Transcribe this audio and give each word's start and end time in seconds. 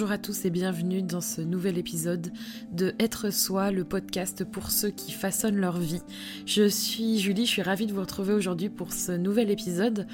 Bonjour 0.00 0.12
à 0.14 0.16
tous 0.18 0.46
et 0.46 0.50
bienvenue 0.50 1.02
dans 1.02 1.20
ce 1.20 1.42
nouvel 1.42 1.76
épisode 1.76 2.32
de 2.72 2.94
Être 2.98 3.30
Soi, 3.30 3.70
le 3.70 3.84
podcast 3.84 4.44
pour 4.44 4.70
ceux 4.70 4.88
qui 4.88 5.12
façonnent 5.12 5.58
leur 5.58 5.78
vie. 5.78 6.00
Je 6.46 6.66
suis 6.66 7.18
Julie, 7.18 7.44
je 7.44 7.50
suis 7.50 7.60
ravie 7.60 7.86
de 7.86 7.92
vous 7.92 8.00
retrouver 8.00 8.32
aujourd'hui 8.32 8.70
pour 8.70 8.94
ce 8.94 9.12
nouvel 9.12 9.50
épisode. 9.50 10.06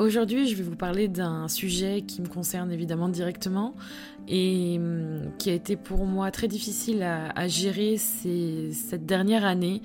Aujourd'hui, 0.00 0.48
je 0.48 0.56
vais 0.56 0.64
vous 0.64 0.74
parler 0.74 1.06
d'un 1.06 1.46
sujet 1.46 2.02
qui 2.02 2.20
me 2.20 2.26
concerne 2.26 2.72
évidemment 2.72 3.08
directement 3.08 3.74
et 4.26 4.76
hum, 4.78 5.30
qui 5.38 5.50
a 5.50 5.54
été 5.54 5.76
pour 5.76 6.04
moi 6.04 6.30
très 6.30 6.48
difficile 6.48 7.02
à, 7.02 7.48
gérer 7.48 7.96
cette 7.96 9.06
dernière 9.06 9.44
année 9.44 9.82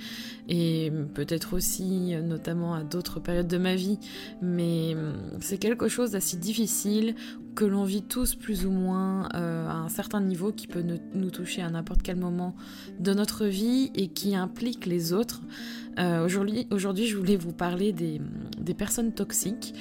et 0.49 0.91
peut-être 1.13 1.53
aussi 1.55 2.15
notamment 2.23 2.73
à 2.73 2.83
d'autres 2.83 3.19
périodes 3.19 3.47
de 3.47 3.57
ma 3.57 3.75
vie. 3.75 3.99
Mais 4.41 4.95
hum, 4.95 5.13
c'est 5.41 5.59
quelque 5.59 5.87
chose 5.87 6.11
d'assez 6.11 6.37
difficile 6.37 7.15
que 7.55 7.65
l'on 7.65 7.83
vit 7.83 8.03
tous 8.03 8.35
plus 8.35 8.65
ou 8.65 8.71
moins 8.71 9.29
euh, 9.35 9.42
à 9.43 9.75
un 9.75 9.89
certain 9.89 10.21
niveau 10.21 10.51
qui 10.51 10.67
peut 10.67 10.83
nous 11.13 11.29
toucher 11.29 11.61
à 11.61 11.69
n'importe 11.69 12.01
quel 12.01 12.15
moment 12.15 12.55
de 12.99 13.13
notre 13.13 13.45
vie 13.45 13.91
et 13.95 14.07
qui 14.07 14.35
implique 14.35 14.85
les 14.85 15.13
autres. 15.13 15.41
Euh, 15.99 16.25
aujourd'hui, 16.25 17.07
je 17.07 17.17
voulais 17.17 17.35
vous 17.35 17.53
parler 17.53 17.93
des, 17.93 18.19
personnes 18.73 19.13
toxiques 19.13 19.75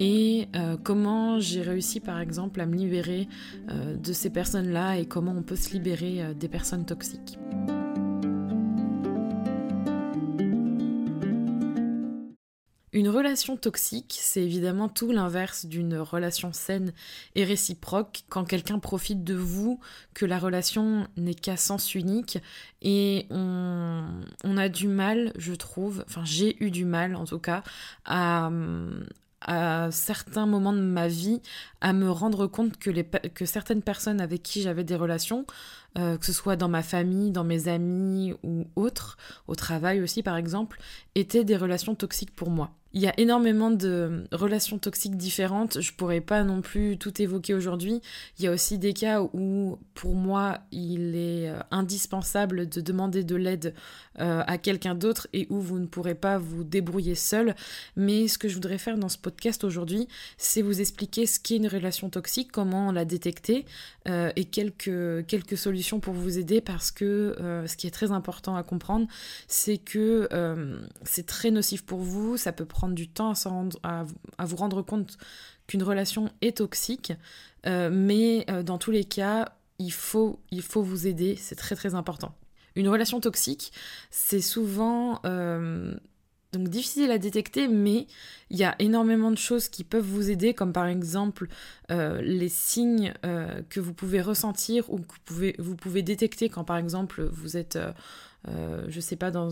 et 0.00 0.48
euh, 0.56 0.76
comment 0.82 1.40
j'ai 1.40 1.60
réussi 1.60 2.00
par 2.00 2.20
exemple 2.20 2.60
à 2.60 2.66
me 2.66 2.76
libérer 2.76 3.28
de 3.68 4.12
ces 4.12 4.30
personnes-là 4.30 4.98
et 4.98 5.06
comment 5.06 5.34
on 5.36 5.42
peut 5.42 5.56
se 5.56 5.72
libérer 5.72 6.34
des 6.34 6.48
personnes 6.48 6.86
toxiques. 6.86 7.38
Relation 13.18 13.56
toxique, 13.56 14.16
c'est 14.20 14.42
évidemment 14.42 14.88
tout 14.88 15.12
l'inverse 15.12 15.66
d'une 15.66 15.96
relation 15.96 16.52
saine 16.52 16.92
et 17.34 17.44
réciproque, 17.44 18.24
quand 18.28 18.44
quelqu'un 18.44 18.78
profite 18.78 19.24
de 19.24 19.34
vous, 19.34 19.80
que 20.14 20.24
la 20.24 20.38
relation 20.38 21.06
n'est 21.16 21.34
qu'à 21.34 21.56
sens 21.56 21.94
unique, 21.94 22.38
et 22.80 23.26
on, 23.30 24.56
a 24.56 24.68
du 24.68 24.88
mal, 24.88 25.32
je 25.36 25.52
trouve, 25.52 26.04
enfin 26.06 26.22
j'ai 26.24 26.62
eu 26.64 26.70
du 26.70 26.84
mal 26.84 27.16
en 27.16 27.24
tout 27.24 27.40
cas, 27.40 27.62
à, 28.04 28.50
certains 29.90 30.46
moments 30.46 30.72
de 30.72 30.80
ma 30.80 31.08
vie 31.08 31.40
à 31.80 31.92
me 31.92 32.10
rendre 32.10 32.46
compte 32.46 32.76
que 32.78 33.44
certaines 33.46 33.82
personnes 33.82 34.20
avec 34.20 34.42
qui 34.42 34.62
j'avais 34.62 34.84
des 34.84 34.96
relations, 34.96 35.46
euh, 35.98 36.16
que 36.16 36.24
ce 36.24 36.32
soit 36.32 36.56
dans 36.56 36.68
ma 36.68 36.82
famille, 36.82 37.30
dans 37.30 37.44
mes 37.44 37.68
amis 37.68 38.32
ou 38.42 38.66
autres, 38.76 39.16
au 39.46 39.54
travail 39.54 40.00
aussi 40.00 40.22
par 40.22 40.36
exemple, 40.36 40.80
étaient 41.14 41.44
des 41.44 41.56
relations 41.56 41.94
toxiques 41.94 42.34
pour 42.34 42.50
moi. 42.50 42.70
Il 42.94 43.02
y 43.02 43.06
a 43.06 43.12
énormément 43.20 43.70
de 43.70 44.24
relations 44.32 44.78
toxiques 44.78 45.18
différentes, 45.18 45.82
je 45.82 45.92
pourrais 45.92 46.22
pas 46.22 46.42
non 46.42 46.62
plus 46.62 46.96
tout 46.96 47.20
évoquer 47.20 47.52
aujourd'hui. 47.52 48.00
Il 48.38 48.44
y 48.44 48.48
a 48.48 48.50
aussi 48.50 48.78
des 48.78 48.94
cas 48.94 49.20
où 49.20 49.78
pour 49.92 50.14
moi 50.14 50.60
il 50.72 51.14
est 51.14 51.50
euh, 51.50 51.60
indispensable 51.70 52.66
de 52.66 52.80
demander 52.80 53.24
de 53.24 53.36
l'aide 53.36 53.74
euh, 54.20 54.42
à 54.46 54.56
quelqu'un 54.56 54.94
d'autre 54.94 55.28
et 55.34 55.46
où 55.50 55.60
vous 55.60 55.78
ne 55.78 55.86
pourrez 55.86 56.14
pas 56.14 56.38
vous 56.38 56.64
débrouiller 56.64 57.14
seul. 57.14 57.54
Mais 57.94 58.26
ce 58.26 58.38
que 58.38 58.48
je 58.48 58.54
voudrais 58.54 58.78
faire 58.78 58.96
dans 58.96 59.10
ce 59.10 59.18
podcast 59.18 59.64
aujourd'hui, 59.64 60.08
c'est 60.38 60.62
vous 60.62 60.80
expliquer 60.80 61.26
ce 61.26 61.38
qu'est 61.38 61.56
une 61.56 61.68
relation 61.68 62.08
toxique, 62.08 62.50
comment 62.50 62.90
la 62.90 63.04
détecter 63.04 63.66
et 64.06 64.44
quelques, 64.46 65.26
quelques 65.26 65.58
solutions 65.58 65.87
pour 65.98 66.14
vous 66.14 66.38
aider 66.38 66.60
parce 66.60 66.90
que 66.90 67.34
ce 67.66 67.76
qui 67.76 67.86
est 67.86 67.90
très 67.90 68.12
important 68.12 68.56
à 68.56 68.62
comprendre, 68.62 69.06
c'est 69.46 69.78
que 69.78 70.28
c'est 71.04 71.26
très 71.26 71.50
nocif 71.50 71.84
pour 71.84 72.00
vous, 72.00 72.36
ça 72.36 72.52
peut 72.52 72.66
prendre 72.66 72.94
du 72.94 73.08
temps 73.08 73.32
à, 73.82 74.04
vous 74.44 74.56
rendre 74.56 74.82
compte 74.82 75.18
qu'une 75.68 75.82
relation 75.82 76.30
est 76.40 76.56
toxique, 76.56 77.12
euh, 77.66 77.90
mais 77.92 78.44
euh, 78.50 78.62
dans 78.64 78.78
tous 78.78 78.90
les 78.90 79.04
cas, 79.04 79.52
il 79.78 79.92
faut, 79.92 80.40
il 80.50 80.62
faut 80.62 80.82
vous 80.82 81.06
aider, 81.06 81.36
c'est 81.36 81.54
très 81.54 81.76
très 81.76 81.94
important. 81.94 82.34
Une 82.74 82.88
relation 82.88 83.20
toxique, 83.20 83.72
c'est 84.10 84.40
souvent 84.40 85.20
euh, 85.24 85.94
donc 86.52 86.68
difficile 86.68 87.10
à 87.10 87.18
détecter, 87.18 87.68
mais 87.68 88.06
il 88.50 88.56
y 88.56 88.64
a 88.64 88.74
énormément 88.78 89.30
de 89.30 89.38
choses 89.38 89.68
qui 89.68 89.84
peuvent 89.84 90.04
vous 90.04 90.30
aider, 90.30 90.54
comme 90.54 90.72
par 90.72 90.86
exemple 90.86 91.48
les 91.90 92.48
signes 92.48 93.12
que 93.68 93.80
vous 93.80 93.92
pouvez 93.92 94.20
ressentir 94.20 94.90
ou 94.90 94.98
que 94.98 95.02
vous 95.02 95.20
pouvez, 95.24 95.54
vous 95.58 95.76
pouvez 95.76 96.02
détecter 96.02 96.48
quand 96.48 96.64
par 96.64 96.76
exemple 96.76 97.22
vous 97.32 97.56
êtes 97.56 97.76
euh, 97.76 97.92
je 98.46 99.00
sais 99.00 99.16
pas, 99.16 99.30
dans, 99.30 99.50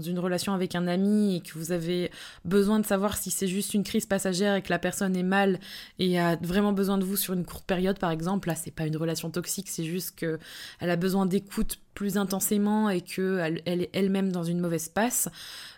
une 0.00 0.18
relation 0.18 0.52
avec 0.54 0.74
un 0.74 0.86
ami 0.86 1.36
et 1.36 1.40
que 1.40 1.58
vous 1.58 1.72
avez 1.72 2.10
besoin 2.44 2.78
de 2.78 2.86
savoir 2.86 3.16
si 3.16 3.30
c'est 3.30 3.48
juste 3.48 3.74
une 3.74 3.82
crise 3.82 4.06
passagère 4.06 4.54
et 4.54 4.62
que 4.62 4.70
la 4.70 4.78
personne 4.78 5.16
est 5.16 5.22
mal 5.22 5.58
et 5.98 6.20
a 6.20 6.36
vraiment 6.36 6.72
besoin 6.72 6.98
de 6.98 7.04
vous 7.04 7.16
sur 7.16 7.34
une 7.34 7.44
courte 7.44 7.64
période, 7.64 7.98
par 7.98 8.10
exemple, 8.10 8.48
là, 8.48 8.54
c'est 8.54 8.70
pas 8.70 8.86
une 8.86 8.96
relation 8.96 9.30
toxique, 9.30 9.68
c'est 9.68 9.84
juste 9.84 10.14
qu'elle 10.16 10.38
a 10.90 10.96
besoin 10.96 11.26
d'écoute 11.26 11.80
plus 11.94 12.16
intensément 12.16 12.88
et 12.90 13.00
qu'elle 13.00 13.60
elle 13.66 13.82
est 13.82 13.90
elle-même 13.92 14.30
dans 14.30 14.44
une 14.44 14.60
mauvaise 14.60 14.88
passe 14.88 15.28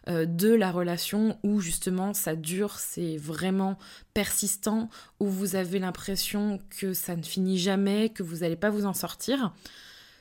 euh, 0.07 0.27
de 0.27 0.53
la 0.53 0.71
relation 0.71 1.39
où 1.43 1.61
justement 1.61 2.13
ça 2.13 2.37
dure, 2.37 2.79
c'est 2.79 3.17
vraiment 3.17 3.79
persistant, 4.13 4.91
où 5.19 5.27
vous 5.27 5.57
avez 5.57 5.79
l'impression 5.79 6.59
que 6.79 6.93
ça 6.93 7.17
ne 7.17 7.23
finit 7.23 7.59
jamais, 7.59 8.11
que 8.11 8.23
vous 8.23 8.39
n'allez 8.39 8.57
pas 8.57 8.69
vous 8.69 8.85
en 8.85 8.93
sortir 8.93 9.55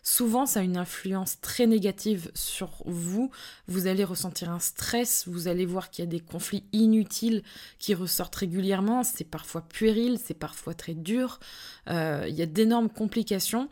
souvent 0.03 0.45
ça 0.45 0.61
a 0.61 0.63
une 0.63 0.77
influence 0.77 1.39
très 1.41 1.67
négative 1.67 2.31
sur 2.33 2.83
vous. 2.85 3.31
Vous 3.67 3.87
allez 3.87 4.03
ressentir 4.03 4.49
un 4.49 4.59
stress, 4.59 5.27
vous 5.27 5.47
allez 5.47 5.65
voir 5.65 5.89
qu'il 5.89 6.03
y 6.03 6.07
a 6.07 6.11
des 6.11 6.19
conflits 6.19 6.63
inutiles 6.71 7.43
qui 7.77 7.93
ressortent 7.93 8.35
régulièrement. 8.35 9.03
C'est 9.03 9.23
parfois 9.23 9.61
puéril, 9.61 10.19
c'est 10.23 10.33
parfois 10.33 10.73
très 10.73 10.93
dur. 10.93 11.39
Euh, 11.89 12.25
il 12.27 12.35
y 12.35 12.41
a 12.41 12.45
d'énormes 12.45 12.89
complications. 12.89 13.69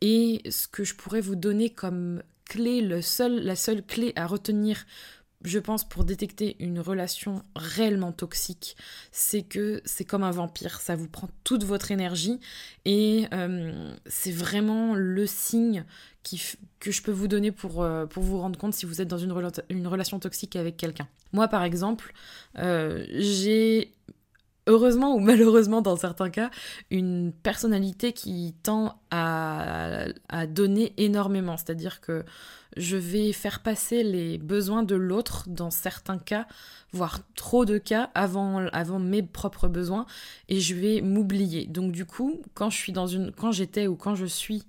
Et 0.00 0.42
ce 0.50 0.68
que 0.68 0.84
je 0.84 0.94
pourrais 0.94 1.20
vous 1.20 1.36
donner 1.36 1.70
comme 1.70 2.22
clé, 2.44 2.80
la 2.80 3.02
seule 3.02 3.84
clé 3.86 4.12
à 4.16 4.26
retenir 4.26 4.86
je 5.44 5.58
pense, 5.58 5.88
pour 5.88 6.04
détecter 6.04 6.56
une 6.58 6.80
relation 6.80 7.42
réellement 7.54 8.12
toxique, 8.12 8.76
c'est 9.12 9.42
que 9.42 9.80
c'est 9.84 10.04
comme 10.04 10.24
un 10.24 10.30
vampire, 10.30 10.80
ça 10.80 10.96
vous 10.96 11.08
prend 11.08 11.28
toute 11.44 11.64
votre 11.64 11.92
énergie 11.92 12.40
et 12.84 13.26
euh, 13.32 13.94
c'est 14.06 14.32
vraiment 14.32 14.94
le 14.94 15.26
signe 15.26 15.84
que 16.80 16.90
je 16.90 17.02
peux 17.02 17.12
vous 17.12 17.28
donner 17.28 17.52
pour, 17.52 17.82
euh, 17.82 18.04
pour 18.06 18.22
vous 18.22 18.38
rendre 18.38 18.58
compte 18.58 18.74
si 18.74 18.84
vous 18.84 19.00
êtes 19.00 19.08
dans 19.08 19.18
une, 19.18 19.32
une 19.70 19.86
relation 19.86 20.18
toxique 20.18 20.56
avec 20.56 20.76
quelqu'un. 20.76 21.08
Moi, 21.32 21.48
par 21.48 21.62
exemple, 21.62 22.12
euh, 22.58 23.06
j'ai 23.10 23.94
heureusement 24.68 25.14
ou 25.14 25.18
malheureusement 25.18 25.82
dans 25.82 25.96
certains 25.96 26.30
cas, 26.30 26.50
une 26.90 27.32
personnalité 27.32 28.12
qui 28.12 28.54
tend 28.62 29.00
à, 29.10 30.06
donner 30.48 30.92
énormément. 30.96 31.56
C'est-à-dire 31.56 32.00
que 32.00 32.24
je 32.76 32.96
vais 32.96 33.32
faire 33.32 33.60
passer 33.60 34.04
les 34.04 34.38
besoins 34.38 34.82
de 34.82 34.94
l'autre 34.94 35.44
dans 35.48 35.70
certains 35.70 36.18
cas, 36.18 36.46
voire 36.92 37.20
trop 37.34 37.64
de 37.64 37.78
cas 37.78 38.10
avant, 38.14 38.66
avant 38.68 38.98
mes 38.98 39.22
propres 39.22 39.68
besoins 39.68 40.06
et 40.48 40.60
je 40.60 40.74
vais 40.74 41.00
m'oublier. 41.00 41.66
Donc 41.66 41.92
du 41.92 42.04
coup, 42.04 42.40
quand 42.54 42.70
je 42.70 42.76
suis 42.76 42.92
dans 42.92 43.06
une 43.06 43.32
quand 43.32 43.52
j'étais 43.52 43.86
ou 43.86 43.96
quand 43.96 44.14
je 44.14 44.26
suis 44.26 44.64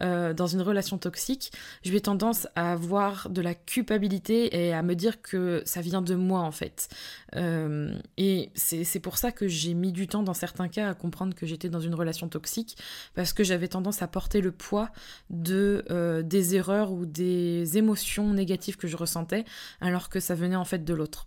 euh, 0.00 0.32
dans 0.32 0.46
une 0.46 0.62
relation 0.62 0.96
toxique, 0.96 1.52
je 1.84 1.90
vais 1.90 2.00
tendance 2.00 2.46
à 2.54 2.72
avoir 2.72 3.28
de 3.30 3.42
la 3.42 3.54
culpabilité 3.54 4.66
et 4.66 4.72
à 4.72 4.82
me 4.82 4.94
dire 4.94 5.20
que 5.20 5.62
ça 5.64 5.80
vient 5.80 6.02
de 6.02 6.14
moi 6.14 6.40
en 6.40 6.52
fait. 6.52 6.88
Euh, 7.36 7.94
et 8.16 8.50
c'est 8.54 9.00
pour 9.00 9.18
ça 9.18 9.32
que 9.32 9.48
j'ai 9.48 9.74
mis 9.74 9.92
du 9.92 10.06
temps 10.06 10.22
dans 10.22 10.34
certains 10.34 10.68
cas 10.68 10.88
à 10.88 10.94
comprendre 10.94 11.34
que 11.34 11.46
j'étais 11.46 11.68
dans 11.68 11.80
une 11.80 11.94
relation 11.94 12.28
toxique 12.28 12.76
parce 13.14 13.32
que 13.32 13.44
j'avais 13.44 13.68
tendance 13.68 14.02
à 14.02 14.08
porter 14.08 14.40
le 14.40 14.52
poids 14.52 14.90
de 15.30 15.84
euh, 15.90 16.22
des 16.22 16.54
erreurs 16.54 16.92
ou 16.92 17.04
des 17.04 17.76
émotions 17.76 18.32
négatives 18.32 18.76
que 18.76 18.88
je 18.88 18.96
ressentais 18.96 19.44
alors 19.80 20.08
que 20.08 20.20
ça 20.20 20.34
venait 20.34 20.56
en 20.56 20.64
fait 20.64 20.84
de 20.84 20.94
l'autre. 20.94 21.26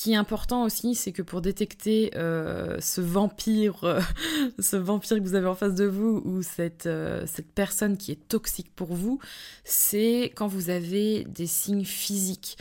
qui 0.00 0.12
est 0.12 0.16
important 0.16 0.64
aussi, 0.64 0.94
c'est 0.94 1.12
que 1.12 1.20
pour 1.20 1.42
détecter 1.42 2.10
euh, 2.16 2.80
ce 2.80 3.02
vampire, 3.02 3.84
euh, 3.84 4.00
ce 4.58 4.76
vampire 4.76 5.18
que 5.18 5.22
vous 5.22 5.34
avez 5.34 5.46
en 5.46 5.54
face 5.54 5.74
de 5.74 5.84
vous, 5.84 6.22
ou 6.24 6.42
cette, 6.42 6.86
euh, 6.86 7.24
cette 7.26 7.52
personne 7.52 7.98
qui 7.98 8.10
est 8.10 8.28
toxique 8.28 8.74
pour 8.74 8.94
vous, 8.94 9.20
c'est 9.62 10.32
quand 10.34 10.46
vous 10.46 10.70
avez 10.70 11.24
des 11.24 11.46
signes 11.46 11.84
physiques. 11.84 12.56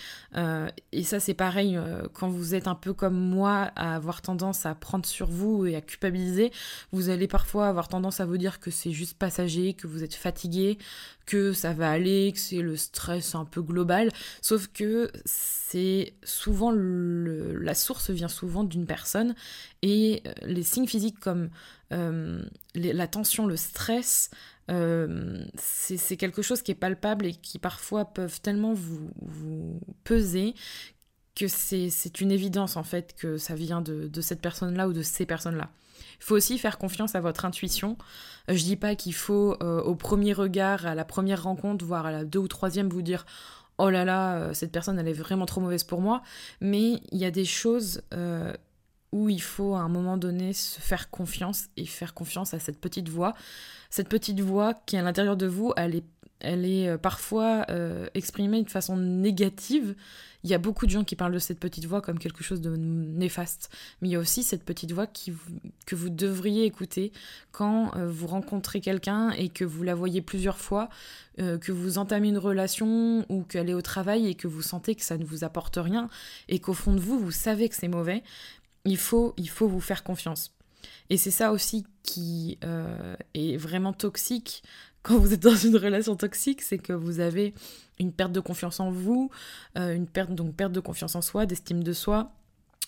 et 0.91 1.03
ça, 1.03 1.21
c'est 1.21 1.33
pareil, 1.33 1.79
quand 2.13 2.27
vous 2.27 2.55
êtes 2.55 2.67
un 2.67 2.75
peu 2.75 2.93
comme 2.93 3.17
moi, 3.17 3.71
à 3.77 3.95
avoir 3.95 4.21
tendance 4.21 4.65
à 4.65 4.75
prendre 4.75 5.05
sur 5.05 5.27
vous 5.27 5.65
et 5.65 5.77
à 5.77 5.81
culpabiliser, 5.81 6.51
vous 6.91 7.09
allez 7.09 7.27
parfois 7.27 7.69
avoir 7.69 7.87
tendance 7.87 8.19
à 8.19 8.25
vous 8.25 8.37
dire 8.37 8.59
que 8.59 8.69
c'est 8.69 8.91
juste 8.91 9.17
passager, 9.17 9.73
que 9.73 9.87
vous 9.87 10.03
êtes 10.03 10.13
fatigué, 10.13 10.77
que 11.25 11.53
ça 11.53 11.73
va 11.73 11.89
aller, 11.89 12.31
que 12.33 12.39
c'est 12.39 12.61
le 12.61 12.75
stress 12.75 13.33
un 13.35 13.45
peu 13.45 13.61
global, 13.61 14.11
sauf 14.41 14.67
que 14.67 15.11
c'est 15.25 16.13
souvent 16.23 16.71
la 17.59 17.73
source 17.73 18.09
vient 18.09 18.27
souvent 18.27 18.63
d'une 18.63 18.85
personne 18.85 19.35
et 19.81 20.21
euh, 20.25 20.33
les 20.43 20.63
signes 20.63 20.87
physiques 20.87 21.19
comme 21.19 21.49
euh, 21.91 22.41
la 22.75 23.07
tension, 23.07 23.47
le 23.47 23.57
stress, 23.57 24.29
euh, 24.69 25.43
c'est 25.55 26.17
quelque 26.17 26.41
chose 26.41 26.61
qui 26.61 26.71
est 26.71 26.75
palpable 26.75 27.25
et 27.25 27.33
qui 27.33 27.59
parfois 27.59 28.05
peuvent 28.05 28.41
tellement 28.41 28.73
vous, 28.73 29.09
peser 30.03 30.53
que 31.35 31.47
c'est 31.47 32.21
une 32.21 32.31
évidence 32.31 32.75
en 32.75 32.83
fait 32.83 33.15
que 33.15 33.37
ça 33.37 33.55
vient 33.55 33.81
de, 33.81 34.07
de 34.07 34.21
cette 34.21 34.41
personne-là 34.41 34.87
ou 34.89 34.93
de 34.93 35.01
ces 35.01 35.25
personnes-là. 35.25 35.69
Il 36.19 36.23
faut 36.23 36.35
aussi 36.35 36.57
faire 36.57 36.77
confiance 36.77 37.15
à 37.15 37.21
votre 37.21 37.45
intuition. 37.45 37.97
Je 38.49 38.61
dis 38.61 38.75
pas 38.75 38.95
qu'il 38.95 39.13
faut 39.13 39.53
au 39.53 39.95
premier 39.95 40.33
regard, 40.33 40.85
à 40.85 40.93
la 40.93 41.05
première 41.05 41.43
rencontre, 41.43 41.85
voire 41.85 42.05
à 42.05 42.11
la 42.11 42.25
deux 42.25 42.39
ou 42.39 42.47
troisième, 42.49 42.89
vous 42.89 43.01
dire 43.01 43.25
oh 43.79 43.89
là 43.89 44.05
là, 44.05 44.53
cette 44.53 44.71
personne 44.71 44.99
elle 44.99 45.07
est 45.07 45.13
vraiment 45.13 45.45
trop 45.45 45.61
mauvaise 45.61 45.83
pour 45.83 46.01
moi. 46.01 46.21
Mais 46.61 47.01
il 47.11 47.17
y 47.17 47.25
a 47.25 47.31
des 47.31 47.45
choses 47.45 48.01
où 49.11 49.29
il 49.29 49.41
faut 49.41 49.75
à 49.75 49.79
un 49.79 49.89
moment 49.89 50.17
donné 50.17 50.53
se 50.53 50.79
faire 50.79 51.09
confiance 51.09 51.65
et 51.77 51.85
faire 51.85 52.13
confiance 52.13 52.53
à 52.53 52.59
cette 52.59 52.79
petite 52.79 53.09
voix. 53.09 53.33
Cette 53.89 54.09
petite 54.09 54.39
voix 54.39 54.73
qui 54.85 54.97
à 54.97 55.01
l'intérieur 55.01 55.35
de 55.35 55.47
vous, 55.47 55.73
elle 55.75 55.95
est, 55.95 56.03
elle 56.39 56.65
est 56.65 56.87
euh, 56.87 56.97
parfois 56.97 57.65
euh, 57.69 58.07
exprimée 58.13 58.63
de 58.63 58.69
façon 58.69 58.97
négative. 58.97 59.95
Il 60.43 60.49
y 60.49 60.53
a 60.53 60.57
beaucoup 60.57 60.85
de 60.85 60.91
gens 60.91 61.03
qui 61.03 61.17
parlent 61.17 61.33
de 61.33 61.39
cette 61.39 61.59
petite 61.59 61.85
voix 61.85 62.01
comme 62.01 62.17
quelque 62.17 62.43
chose 62.43 62.61
de 62.61 62.73
néfaste. 62.77 63.69
Mais 64.01 64.07
il 64.07 64.11
y 64.11 64.15
a 64.15 64.19
aussi 64.19 64.43
cette 64.43 64.63
petite 64.63 64.93
voix 64.93 65.05
qui, 65.05 65.33
que 65.85 65.95
vous 65.95 66.09
devriez 66.09 66.63
écouter 66.63 67.11
quand 67.51 67.93
euh, 67.95 68.07
vous 68.07 68.27
rencontrez 68.27 68.79
quelqu'un 68.79 69.31
et 69.31 69.49
que 69.49 69.65
vous 69.65 69.83
la 69.83 69.95
voyez 69.95 70.21
plusieurs 70.21 70.57
fois, 70.57 70.89
que 71.37 71.71
vous 71.71 71.97
entamez 71.97 72.27
une 72.27 72.37
relation 72.37 73.25
ou 73.29 73.43
qu'elle 73.43 73.69
est 73.69 73.73
au 73.73 73.81
travail 73.81 74.27
et 74.27 74.35
que 74.35 74.49
vous 74.49 74.61
sentez 74.61 74.93
que 74.95 75.03
ça 75.03 75.17
ne 75.17 75.23
vous 75.23 75.45
apporte 75.45 75.77
rien 75.77 76.09
et 76.49 76.59
qu'au 76.59 76.73
fond 76.73 76.93
de 76.93 76.99
vous, 76.99 77.17
vous 77.17 77.31
savez 77.31 77.69
que 77.69 77.75
c'est 77.75 77.87
mauvais 77.87 78.23
il 78.83 78.97
faut, 78.97 79.33
il 79.37 79.47
faut 79.47 79.69
vous 79.69 79.79
faire 79.79 80.03
confiance. 80.03 80.53
Et 81.09 81.15
c'est 81.15 81.31
ça 81.31 81.53
aussi 81.53 81.85
qui 82.03 82.59
est 83.33 83.55
vraiment 83.55 83.93
toxique 83.93 84.63
quand 85.03 85.17
vous 85.17 85.33
êtes 85.33 85.41
dans 85.41 85.55
une 85.55 85.77
relation 85.77 86.15
toxique, 86.15 86.61
c'est 86.61 86.77
que 86.77 86.93
vous 86.93 87.19
avez 87.19 87.53
une 87.99 88.11
perte 88.11 88.31
de 88.31 88.39
confiance 88.39 88.79
en 88.79 88.91
vous, 88.91 89.29
euh, 89.77 89.93
une 89.93 90.07
perte 90.07 90.33
donc 90.33 90.55
perte 90.55 90.71
de 90.71 90.79
confiance 90.79 91.15
en 91.15 91.21
soi, 91.21 91.45
d'estime 91.45 91.83
de 91.83 91.93
soi. 91.93 92.31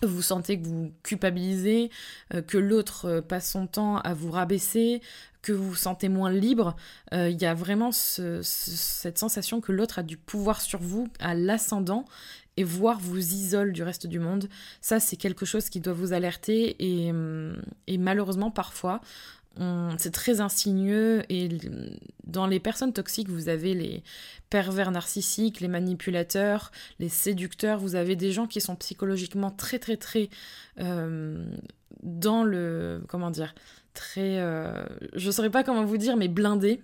Vous 0.03 0.21
sentez 0.21 0.59
que 0.59 0.67
vous 0.67 0.91
culpabilisez, 1.03 1.91
euh, 2.33 2.41
que 2.41 2.57
l'autre 2.57 3.19
passe 3.21 3.51
son 3.51 3.67
temps 3.67 3.97
à 3.97 4.13
vous 4.13 4.31
rabaisser, 4.31 5.01
que 5.41 5.53
vous 5.53 5.69
vous 5.69 5.75
sentez 5.75 6.09
moins 6.09 6.31
libre. 6.31 6.75
Il 7.11 7.41
y 7.41 7.45
a 7.45 7.55
vraiment 7.55 7.91
cette 7.91 9.17
sensation 9.17 9.59
que 9.59 9.71
l'autre 9.71 9.99
a 9.99 10.03
du 10.03 10.15
pouvoir 10.15 10.61
sur 10.61 10.79
vous, 10.79 11.07
à 11.19 11.33
l'ascendant, 11.33 12.05
et 12.57 12.63
voir 12.63 12.99
vous 12.99 13.17
isole 13.17 13.71
du 13.71 13.81
reste 13.81 14.07
du 14.07 14.19
monde, 14.19 14.49
ça 14.81 14.99
c'est 14.99 15.15
quelque 15.15 15.45
chose 15.45 15.69
qui 15.69 15.79
doit 15.79 15.93
vous 15.93 16.13
alerter 16.13 16.75
et, 16.79 17.11
et 17.87 17.97
malheureusement 17.97 18.51
parfois 18.51 19.01
c'est 19.97 20.11
très 20.11 20.41
insigneux 20.41 21.23
et 21.29 21.49
dans 22.23 22.47
les 22.47 22.59
personnes 22.59 22.93
toxiques 22.93 23.29
vous 23.29 23.49
avez 23.49 23.73
les 23.73 24.03
pervers 24.49 24.91
narcissiques, 24.91 25.59
les 25.59 25.67
manipulateurs, 25.67 26.71
les 26.99 27.09
séducteurs, 27.09 27.79
vous 27.79 27.95
avez 27.95 28.15
des 28.15 28.31
gens 28.31 28.47
qui 28.47 28.61
sont 28.61 28.75
psychologiquement 28.75 29.51
très 29.51 29.77
très 29.77 29.97
très 29.97 30.29
euh, 30.79 31.43
dans 32.01 32.43
le 32.43 33.03
comment 33.07 33.29
dire 33.29 33.53
très 33.93 34.39
euh, 34.39 34.85
je 35.13 35.29
saurais 35.29 35.49
pas 35.49 35.63
comment 35.63 35.83
vous 35.83 35.97
dire 35.97 36.15
mais 36.15 36.29
blindés 36.29 36.81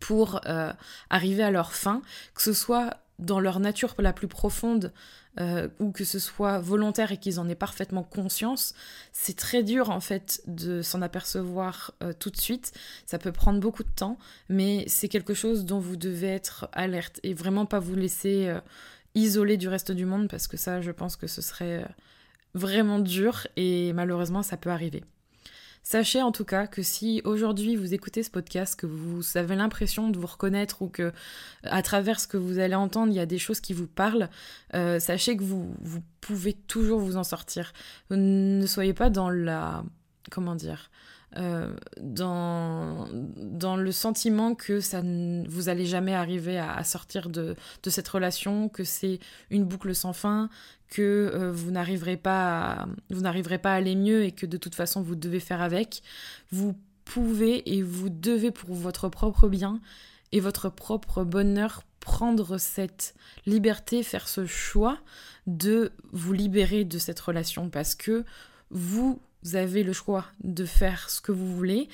pour 0.00 0.40
euh, 0.46 0.72
arriver 1.10 1.42
à 1.42 1.50
leur 1.50 1.72
fin, 1.72 2.02
que 2.34 2.42
ce 2.42 2.52
soit 2.52 2.96
dans 3.18 3.40
leur 3.40 3.60
nature 3.60 3.94
la 3.98 4.12
plus 4.12 4.28
profonde, 4.28 4.92
euh, 5.40 5.68
ou 5.78 5.92
que 5.92 6.04
ce 6.04 6.18
soit 6.18 6.58
volontaire 6.58 7.10
et 7.10 7.16
qu'ils 7.16 7.40
en 7.40 7.48
aient 7.48 7.54
parfaitement 7.54 8.02
conscience, 8.02 8.74
c'est 9.12 9.36
très 9.36 9.62
dur 9.62 9.88
en 9.88 10.00
fait 10.00 10.42
de 10.46 10.82
s'en 10.82 11.00
apercevoir 11.00 11.94
euh, 12.02 12.12
tout 12.12 12.28
de 12.30 12.36
suite. 12.36 12.72
Ça 13.06 13.18
peut 13.18 13.32
prendre 13.32 13.58
beaucoup 13.58 13.82
de 13.82 13.88
temps, 13.88 14.18
mais 14.50 14.84
c'est 14.88 15.08
quelque 15.08 15.32
chose 15.32 15.64
dont 15.64 15.78
vous 15.78 15.96
devez 15.96 16.28
être 16.28 16.68
alerte 16.72 17.18
et 17.22 17.32
vraiment 17.32 17.64
pas 17.64 17.78
vous 17.78 17.94
laisser 17.94 18.48
euh, 18.48 18.60
isoler 19.14 19.56
du 19.56 19.68
reste 19.68 19.90
du 19.90 20.04
monde 20.04 20.28
parce 20.28 20.46
que 20.46 20.58
ça, 20.58 20.82
je 20.82 20.90
pense 20.90 21.16
que 21.16 21.26
ce 21.26 21.40
serait 21.40 21.86
vraiment 22.54 22.98
dur 22.98 23.46
et 23.56 23.94
malheureusement 23.94 24.42
ça 24.42 24.58
peut 24.58 24.70
arriver. 24.70 25.02
Sachez 25.82 26.22
en 26.22 26.30
tout 26.30 26.44
cas 26.44 26.66
que 26.66 26.82
si 26.82 27.22
aujourd'hui 27.24 27.74
vous 27.74 27.92
écoutez 27.92 28.22
ce 28.22 28.30
podcast, 28.30 28.76
que 28.78 28.86
vous 28.86 29.36
avez 29.36 29.56
l'impression 29.56 30.10
de 30.10 30.18
vous 30.18 30.28
reconnaître 30.28 30.80
ou 30.80 30.88
que 30.88 31.12
à 31.64 31.82
travers 31.82 32.20
ce 32.20 32.28
que 32.28 32.36
vous 32.36 32.60
allez 32.60 32.76
entendre, 32.76 33.12
il 33.12 33.16
y 33.16 33.20
a 33.20 33.26
des 33.26 33.38
choses 33.38 33.60
qui 33.60 33.72
vous 33.72 33.88
parlent, 33.88 34.28
euh, 34.74 35.00
sachez 35.00 35.36
que 35.36 35.42
vous, 35.42 35.74
vous 35.80 36.02
pouvez 36.20 36.52
toujours 36.52 37.00
vous 37.00 37.16
en 37.16 37.24
sortir. 37.24 37.72
Ne 38.10 38.64
soyez 38.66 38.94
pas 38.94 39.10
dans 39.10 39.28
la... 39.28 39.84
comment 40.30 40.54
dire 40.54 40.88
euh, 41.36 41.72
dans, 42.00 43.08
dans 43.36 43.76
le 43.76 43.90
sentiment 43.90 44.54
que 44.54 44.80
ça 44.80 45.02
vous 45.48 45.68
allez 45.68 45.86
jamais 45.86 46.14
arriver 46.14 46.58
à, 46.58 46.84
sortir 46.84 47.30
de, 47.30 47.56
de, 47.82 47.90
cette 47.90 48.08
relation, 48.08 48.68
que 48.68 48.84
c'est 48.84 49.18
une 49.50 49.64
boucle 49.64 49.94
sans 49.94 50.12
fin, 50.12 50.50
que 50.88 51.30
euh, 51.32 51.50
vous 51.50 51.70
n'arriverez 51.70 52.18
pas 52.18 52.86
vous 53.10 53.22
n'arriverez 53.22 53.58
pas 53.58 53.72
à 53.72 53.76
aller 53.76 53.96
mieux 53.96 54.24
et 54.24 54.32
que 54.32 54.44
de 54.44 54.58
toute 54.58 54.74
façon 54.74 55.00
vous 55.00 55.14
devez 55.14 55.40
faire 55.40 55.62
avec. 55.62 56.02
Vous 56.50 56.76
pouvez 57.04 57.76
et 57.76 57.82
vous 57.82 58.10
devez 58.10 58.50
pour 58.50 58.74
votre 58.74 59.08
propre 59.08 59.48
bien 59.48 59.80
et 60.32 60.40
votre 60.40 60.68
propre 60.68 61.24
bonheur 61.24 61.82
prendre 62.00 62.58
cette 62.58 63.14
liberté, 63.46 64.02
faire 64.02 64.28
ce 64.28 64.44
choix 64.44 64.98
de 65.46 65.92
vous 66.12 66.32
libérer 66.32 66.84
de 66.84 66.98
cette 66.98 67.20
relation 67.20 67.70
parce 67.70 67.94
que 67.94 68.24
vous 68.70 69.20
vous 69.42 69.56
avez 69.56 69.82
le 69.82 69.92
choix 69.92 70.26
de 70.42 70.64
faire 70.64 71.10
ce 71.10 71.20
que 71.20 71.32
vous 71.32 71.54
voulez. 71.54 71.88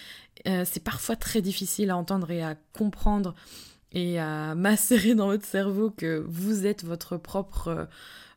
Euh, 0.47 0.65
c'est 0.71 0.83
parfois 0.83 1.17
très 1.17 1.41
difficile 1.41 1.91
à 1.91 1.97
entendre 1.97 2.31
et 2.31 2.43
à 2.43 2.57
comprendre 2.73 3.35
et 3.93 4.19
à 4.19 4.55
macérer 4.57 5.15
dans 5.15 5.27
votre 5.27 5.47
cerveau 5.47 5.91
que 5.91 6.25
vous 6.27 6.67
êtes 6.67 6.85
votre 6.85 7.17
propre, 7.17 7.89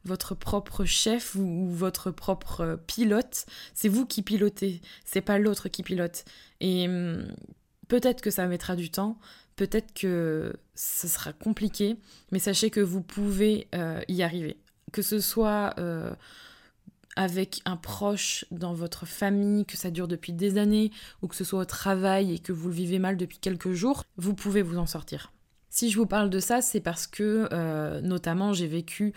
votre 0.05 0.35
propre 0.35 0.85
chef 0.85 1.35
ou, 1.35 1.69
votre 1.69 2.11
propre 2.11 2.79
pilote. 2.87 3.45
C'est 3.73 3.89
vous 3.89 4.05
qui 4.05 4.21
pilotez, 4.21 4.81
c'est 5.05 5.21
pas 5.21 5.37
l'autre 5.37 5.69
qui 5.69 5.83
pilote. 5.83 6.25
Et 6.59 6.87
hum, 6.87 7.27
peut-être 7.87 8.21
que 8.21 8.31
ça 8.31 8.47
mettra 8.47 8.75
du 8.75 8.89
temps, 8.89 9.17
peut-être 9.55 9.93
que 9.93 10.53
ce 10.75 11.07
sera 11.07 11.33
compliqué, 11.33 11.97
mais 12.31 12.39
sachez 12.39 12.69
que 12.69 12.79
vous 12.79 13.01
pouvez 13.01 13.67
euh, 13.75 14.01
y 14.07 14.23
arriver. 14.23 14.57
Que 14.91 15.01
ce 15.01 15.19
soit 15.19 15.73
euh, 15.77 16.13
avec 17.21 17.61
un 17.65 17.77
proche 17.77 18.45
dans 18.51 18.73
votre 18.73 19.05
famille, 19.05 19.65
que 19.65 19.77
ça 19.77 19.91
dure 19.91 20.07
depuis 20.07 20.33
des 20.33 20.57
années, 20.57 20.91
ou 21.21 21.27
que 21.27 21.35
ce 21.35 21.43
soit 21.43 21.59
au 21.59 21.65
travail 21.65 22.33
et 22.33 22.39
que 22.39 22.51
vous 22.51 22.67
le 22.67 22.73
vivez 22.73 22.99
mal 22.99 23.17
depuis 23.17 23.37
quelques 23.37 23.71
jours, 23.71 24.03
vous 24.17 24.33
pouvez 24.33 24.61
vous 24.61 24.77
en 24.77 24.85
sortir. 24.85 25.31
Si 25.69 25.89
je 25.89 25.97
vous 25.97 26.05
parle 26.05 26.29
de 26.29 26.39
ça, 26.39 26.61
c'est 26.61 26.81
parce 26.81 27.07
que 27.07 27.47
euh, 27.53 28.01
notamment 28.01 28.51
j'ai 28.51 28.67
vécu 28.67 29.13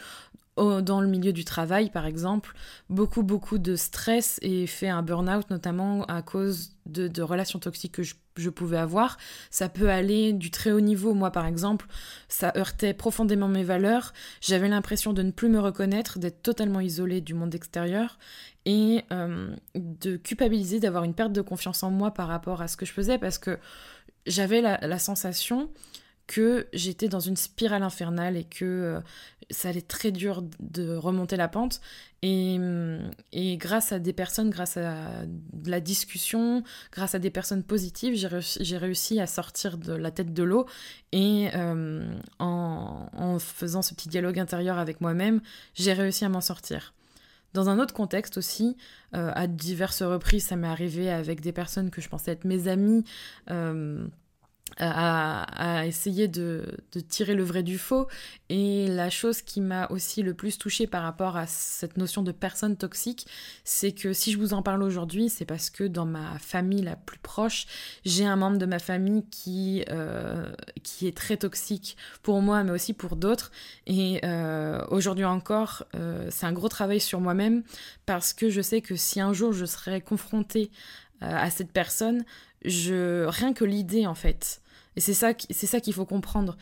dans 0.57 1.01
le 1.01 1.09
milieu 1.09 1.33
du 1.33 1.45
travail, 1.45 1.91
par 1.91 2.07
exemple, 2.07 2.55
beaucoup, 2.89 3.23
beaucoup 3.23 3.59
de 3.59 3.75
stress 3.75 4.39
et 4.41 4.67
fait 4.67 4.89
un 4.89 5.03
burn-out, 5.03 5.51
notamment 5.51 6.05
à 6.05 6.23
cause 6.23 6.77
de, 6.87 7.23
relations 7.23 7.59
toxiques 7.59 7.93
que 7.93 8.03
je, 8.03 8.51
pouvais 8.51 8.79
avoir. 8.79 9.19
Ça 9.51 9.69
peut 9.69 9.91
aller 9.91 10.33
du 10.33 10.51
très 10.51 10.71
haut 10.71 10.81
niveau. 10.81 11.13
Moi, 11.15 11.31
par 11.33 11.47
exemple, 11.47 11.87
ça 12.29 12.53
heurtait 12.57 12.95
profondément 12.95 13.49
mes 13.49 13.65
valeurs. 13.65 14.13
J'avais 14.41 14.69
l'impression 14.69 15.13
de 15.13 15.23
ne 15.23 15.33
plus 15.33 15.49
me 15.49 15.59
reconnaître, 15.59 16.19
d'être 16.19 16.43
totalement 16.43 16.81
isolée 16.81 17.21
du 17.21 17.35
monde 17.35 17.55
extérieur 17.55 18.19
et 18.65 19.03
euh, 19.13 19.55
de 19.75 20.17
culpabiliser, 20.17 20.79
d'avoir 20.79 21.03
une 21.05 21.15
perte 21.15 21.33
de 21.33 21.43
confiance 21.43 21.83
en 21.83 21.91
moi 21.91 22.13
par 22.13 22.29
rapport 22.29 22.63
à 22.63 22.69
ce 22.69 22.77
que 22.77 22.87
je 22.87 22.93
faisais 22.93 23.19
parce 23.19 23.39
que 23.39 23.59
j'avais 24.27 24.63
la 24.63 24.99
sensation 24.99 25.69
que 26.27 26.69
j'étais 26.73 27.09
dans 27.09 27.21
une 27.21 27.37
spirale 27.37 27.83
infernale 27.83 28.37
et 28.37 28.45
que 28.45 28.65
euh, 28.65 29.01
ça 29.51 29.69
allait 29.69 29.83
très 29.83 30.11
dur 30.11 30.43
de 30.61 30.97
remonter 30.97 31.37
la 31.37 31.49
pente. 31.49 31.81
Et, 32.23 32.59
mm, 32.59 33.11
et, 33.33 33.57
grâce 33.59 33.93
à 33.93 33.99
des 33.99 34.15
personnes, 34.15 34.49
grâce 34.49 34.79
à 34.79 35.27
de 35.27 35.71
la 35.71 35.81
discussion, 35.81 36.63
grâce 36.93 37.15
à 37.15 37.19
des 37.19 37.31
personnes 37.31 37.63
positives, 37.63 38.15
j'ai 38.17 38.79
réussi, 38.79 39.21
à 39.21 39.27
sortir 39.27 39.77
de 39.77 39.93
la 39.93 40.11
tête 40.11 40.33
de 40.33 40.43
l'eau. 40.43 40.67
Et 41.13 41.51
euh, 41.55 42.17
en, 42.39 43.39
faisant 43.39 43.83
ce 43.83 43.95
petit 43.95 44.09
dialogue 44.09 44.39
intérieur 44.39 44.79
avec 44.79 45.01
moi-même, 45.01 45.41
j'ai 45.75 45.93
réussi 45.93 46.25
à 46.25 46.29
m'en 46.29 46.41
sortir. 46.41 46.95
Dans 47.53 47.69
un 47.69 47.79
autre 47.79 47.95
contexte 47.95 48.39
aussi, 48.39 48.77
euh, 49.15 49.31
à 49.35 49.47
diverses 49.47 50.03
reprises, 50.03 50.47
ça 50.47 50.57
m'est 50.57 50.67
arrivé 50.67 51.11
avec 51.11 51.41
des 51.41 51.53
personnes 51.53 51.91
que 51.91 52.01
je 52.01 52.09
pensais 52.09 52.33
être 52.33 52.45
mes 52.45 52.67
amis 52.67 53.05
à, 54.79 55.87
essayer 55.87 56.29
de, 56.29 56.65
tirer 57.09 57.35
le 57.35 57.45
vrai 57.45 57.63
du 57.63 57.79
faux. 57.79 58.07
Et 58.49 58.87
la 58.89 59.11
chose 59.11 59.43
qui 59.43 59.61
m'a 59.61 59.87
aussi 59.91 60.23
le 60.23 60.35
plus 60.35 60.59
touchée 60.59 60.87
par 60.87 61.03
rapport 61.03 61.37
à 61.37 61.47
cette 61.47 61.97
notion 61.97 62.23
de 62.23 62.33
personne 62.33 62.77
toxique, 62.77 63.27
c'est 63.65 63.93
que 63.93 64.13
si 64.13 64.33
je 64.33 64.39
vous 64.39 64.53
en 64.53 64.63
parle 64.63 64.83
aujourd'hui, 64.83 65.29
c'est 65.29 65.45
parce 65.45 65.71
que 65.71 65.85
dans 65.85 66.07
ma 66.07 66.39
famille 66.39 66.83
la 66.83 66.97
plus 66.97 67.19
proche, 67.19 67.67
j'ai 68.05 68.25
un 68.25 68.37
membre 68.37 68.59
de 68.59 68.67
ma 68.67 68.79
famille 68.79 69.25
qui, 69.31 69.85
euh, 69.91 70.53
qui 70.83 71.07
est 71.07 71.17
très 71.17 71.37
toxique 71.37 71.97
pour 72.23 72.41
moi, 72.43 72.65
mais 72.65 72.73
aussi 72.73 72.93
pour 72.93 73.17
d'autres. 73.17 73.53
Et 73.87 74.21
euh, 74.25 74.85
aujourd'hui 74.89 75.25
encore, 75.25 75.85
euh, 75.95 76.29
c'est 76.31 76.47
un 76.47 76.53
gros 76.53 76.69
travail 76.69 77.01
sur 77.01 77.21
moi-même 77.21 77.63
parce 78.07 78.33
que 78.33 78.51
je 78.51 78.61
sais 78.61 78.81
que 78.81 78.97
si 78.97 79.21
un 79.21 79.33
jour 79.33 79.53
je 79.53 79.65
serais 79.65 80.01
confrontée 80.01 80.71
à 81.21 81.51
cette 81.51 81.73
personne, 81.73 82.25
je 82.65 83.25
rien 83.27 83.53
que 83.53 83.65
l'idée 83.65 84.07
en 84.07 84.15
fait 84.15 84.61
et 84.97 85.01
c'est 85.01 85.15
ça, 85.15 85.33
c'est 85.51 85.67
ça 85.67 85.81
qu'il 85.81 85.93
faut 85.93 86.07
comprendre. 86.07 86.57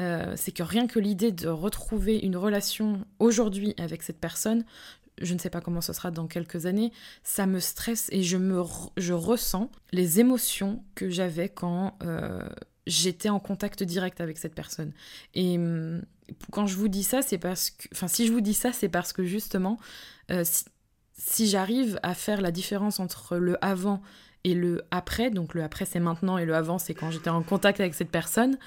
Euh, 0.00 0.34
c'est 0.36 0.52
que 0.52 0.62
rien 0.62 0.86
que 0.86 0.98
l'idée 0.98 1.32
de 1.32 1.48
retrouver 1.48 2.18
une 2.18 2.36
relation 2.36 3.04
aujourd'hui 3.18 3.74
avec 3.78 4.02
cette 4.02 4.18
personne, 4.18 4.64
je 5.20 5.34
ne 5.34 5.38
sais 5.38 5.50
pas 5.50 5.60
comment 5.60 5.80
ce 5.80 5.92
sera 5.92 6.10
dans 6.10 6.26
quelques 6.26 6.66
années, 6.66 6.92
ça 7.22 7.46
me 7.46 7.60
stresse 7.60 8.08
et 8.10 8.22
je, 8.22 8.36
me, 8.36 8.62
je 8.96 9.12
ressens 9.12 9.70
les 9.92 10.20
émotions 10.20 10.82
que 10.94 11.10
j'avais 11.10 11.48
quand 11.48 11.98
euh, 12.02 12.42
j'étais 12.86 13.28
en 13.28 13.38
contact 13.38 13.82
direct 13.82 14.20
avec 14.20 14.38
cette 14.38 14.54
personne. 14.54 14.92
Et 15.34 15.58
hum, 15.58 16.02
quand 16.50 16.66
je 16.66 16.76
vous 16.76 16.88
dis 16.88 17.04
ça, 17.04 17.20
c'est 17.20 17.38
parce 17.38 17.70
que... 17.70 17.88
Enfin, 17.92 18.08
si 18.08 18.26
je 18.26 18.32
vous 18.32 18.40
dis 18.40 18.54
ça, 18.54 18.72
c'est 18.72 18.88
parce 18.88 19.12
que 19.12 19.24
justement, 19.24 19.78
euh, 20.30 20.44
j'arrive 21.38 21.98
à 22.02 22.14
faire 22.14 22.40
la 22.40 22.50
différence 22.50 23.00
entre 23.00 23.36
le 23.36 23.62
avant 23.64 24.02
et 24.44 24.54
le 24.54 24.82
après, 24.90 25.30
donc 25.30 25.54
le 25.54 25.62
après 25.62 25.84
c'est 25.84 26.00
maintenant 26.00 26.38
et 26.38 26.44
le 26.44 26.54
avant 26.54 26.78
c'est 26.78 26.94
quand 26.94 27.10
j'étais 27.10 27.30
en 27.30 27.42
contact 27.42 27.80
avec 27.80 27.94
cette 27.94 28.10
personne, 28.10 28.58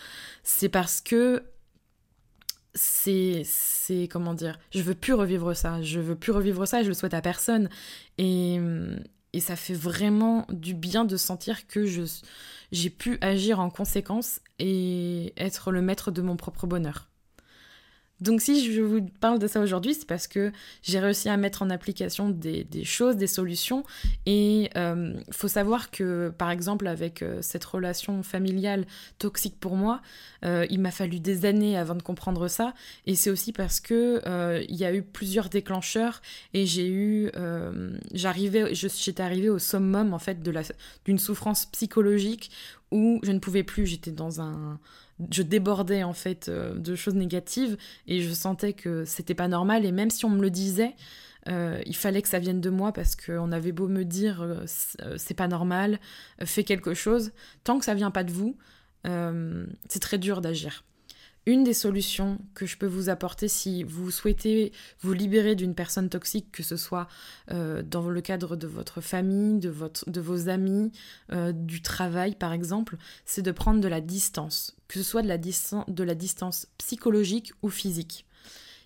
c'est 0.44 0.70
parce 0.70 1.02
que 1.02 1.44
c'est 2.74 3.44
c'est 3.46 4.08
comment 4.10 4.34
dire 4.34 4.60
je 4.74 4.82
veux 4.82 4.96
plus 4.96 5.14
revivre 5.14 5.56
ça 5.56 5.82
je 5.82 6.00
veux 6.02 6.16
plus 6.16 6.34
revivre 6.34 6.68
ça 6.68 6.82
et 6.82 6.84
je 6.84 6.90
le 6.90 6.94
souhaite 6.94 7.14
à 7.14 7.22
personne. 7.22 7.70
Et, 8.18 8.60
et 9.34 9.40
ça 9.40 9.56
fait 9.56 9.74
vraiment 9.74 10.46
du 10.50 10.74
bien 10.74 11.06
de 11.06 11.18
sentir 11.18 11.68
que 11.68 11.86
je 11.86 12.04
j'ai 12.72 12.90
pu 12.90 13.18
agir 13.22 13.60
en 13.60 13.70
conséquence 13.70 14.40
et 14.60 15.34
être 15.38 15.72
le 15.72 15.82
maître 15.82 16.12
de 16.12 16.22
mon 16.22 16.36
propre 16.36 16.68
bonheur 16.68 17.10
donc 18.22 18.42
si 18.42 18.72
je 18.74 18.82
vous 18.82 19.02
parle 19.20 19.40
de 19.40 19.48
ça 19.48 19.60
aujourd'hui, 19.60 19.94
c'est 19.94 20.08
parce 20.08 20.28
que 20.28 20.54
j'ai 20.84 21.00
réussi 21.00 21.28
à 21.28 21.36
mettre 21.36 21.64
en 21.64 21.70
application 21.70 22.30
des, 22.30 22.66
choses, 22.86 23.18
des 23.18 23.28
solutions. 23.28 23.84
Et 24.26 24.64
il 24.64 24.70
euh, 24.78 25.14
faut 25.32 25.50
savoir 25.50 25.92
que, 25.92 26.32
par 26.38 26.50
exemple, 26.50 26.88
avec 26.88 27.22
euh, 27.22 27.40
cette 27.42 27.66
relation 27.66 28.24
familiale 28.24 28.86
toxique 29.20 29.60
pour 29.60 29.76
moi, 29.76 30.02
euh, 30.46 30.66
il 30.70 30.80
m'a 30.80 30.92
fallu 30.92 31.20
des 31.20 31.46
années 31.46 31.78
avant 31.78 31.96
de 31.96 32.02
comprendre 32.02 32.48
ça. 32.48 32.74
Et 33.06 33.16
c'est 33.16 33.30
aussi 33.30 33.52
parce 33.52 33.82
que 33.82 34.22
il 34.70 34.76
y 34.76 34.86
a 34.86 34.94
eu 34.94 35.02
plusieurs 35.02 35.50
déclencheurs 35.50 36.22
et 36.54 36.66
j'ai 36.66 36.88
eu, 36.88 37.32
j'arrivais, 38.14 38.74
j'étais 38.74 39.24
arrivée 39.24 39.50
au 39.50 39.60
summum 39.60 40.14
en 40.14 40.20
fait 40.20 40.42
de 40.42 40.52
la, 40.52 40.62
d'une 41.04 41.20
souffrance 41.20 41.66
psychologique 41.66 42.52
où 42.92 43.20
je 43.24 43.32
ne 43.32 43.40
pouvais 43.40 43.64
plus. 43.64 43.86
J'étais 43.86 44.12
dans 44.12 44.42
un 44.42 44.80
je 45.32 45.44
débordais 45.44 46.04
en 46.04 46.14
fait 46.14 46.50
euh, 46.50 46.76
de 46.76 46.96
choses 46.96 47.16
négatives 47.16 47.78
et 48.08 48.22
je 48.22 48.34
sentais 48.34 48.74
que 48.74 49.06
c'était 49.06 49.36
pas 49.36 49.48
normal. 49.48 49.86
Et 49.86 49.92
même 49.92 50.10
si 50.10 50.26
on 50.26 50.30
me 50.30 50.42
le 50.42 50.50
disait 50.50 50.96
euh, 51.48 51.82
il 51.86 51.96
fallait 51.96 52.22
que 52.22 52.28
ça 52.28 52.40
vienne 52.40 52.60
de 52.60 52.70
moi 52.70 52.92
parce 52.92 53.16
qu'on 53.16 53.52
avait 53.52 53.72
beau 53.72 53.88
me 53.88 54.04
dire 54.04 54.42
euh, 54.42 54.64
c'est 55.18 55.36
pas 55.36 55.48
normal 55.48 56.00
fais 56.44 56.64
quelque 56.64 56.96
chose 56.96 57.34
tant 57.64 57.78
que 57.78 57.86
ça 57.86 57.94
vient 57.94 58.10
pas 58.10 58.24
de 58.24 58.32
vous 58.32 58.58
c'est 59.04 60.00
très 60.00 60.18
dur 60.18 60.42
d'agir 60.42 60.84
une 61.46 61.64
des 61.64 61.74
solutions 61.74 62.40
que 62.54 62.66
je 62.66 62.78
peux 62.78 62.88
vous 62.88 63.10
apporter 63.10 63.48
si 63.48 63.84
vous 63.84 64.12
souhaitez 64.12 64.72
vous 65.02 65.14
libérer 65.14 65.56
d'une 65.56 65.76
personne 65.76 66.10
toxique, 66.10 66.52
que 66.52 66.64
ce 66.64 66.78
soit 66.78 67.08
euh, 67.52 67.84
dans 67.84 68.10
le 68.10 68.22
cadre 68.22 68.56
de 68.56 68.68
votre 68.68 69.02
famille, 69.02 69.60
de, 69.60 69.70
vos 69.70 70.50
amis, 70.50 70.92
euh, 71.32 71.52
du 71.52 71.82
travail 71.82 72.36
par 72.36 72.54
exemple, 72.54 72.98
c'est 73.26 73.44
de 73.44 73.52
prendre 73.52 73.80
de 73.80 73.88
la 73.88 74.02
distance, 74.02 74.76
que 74.88 75.00
ce 75.00 75.04
soit 75.04 75.22
de 75.22 75.28
la, 75.28 75.38
de 75.38 76.04
la 76.04 76.16
distance 76.16 76.68
psychologique 76.78 77.54
ou 77.62 77.70
physique. 77.70 78.26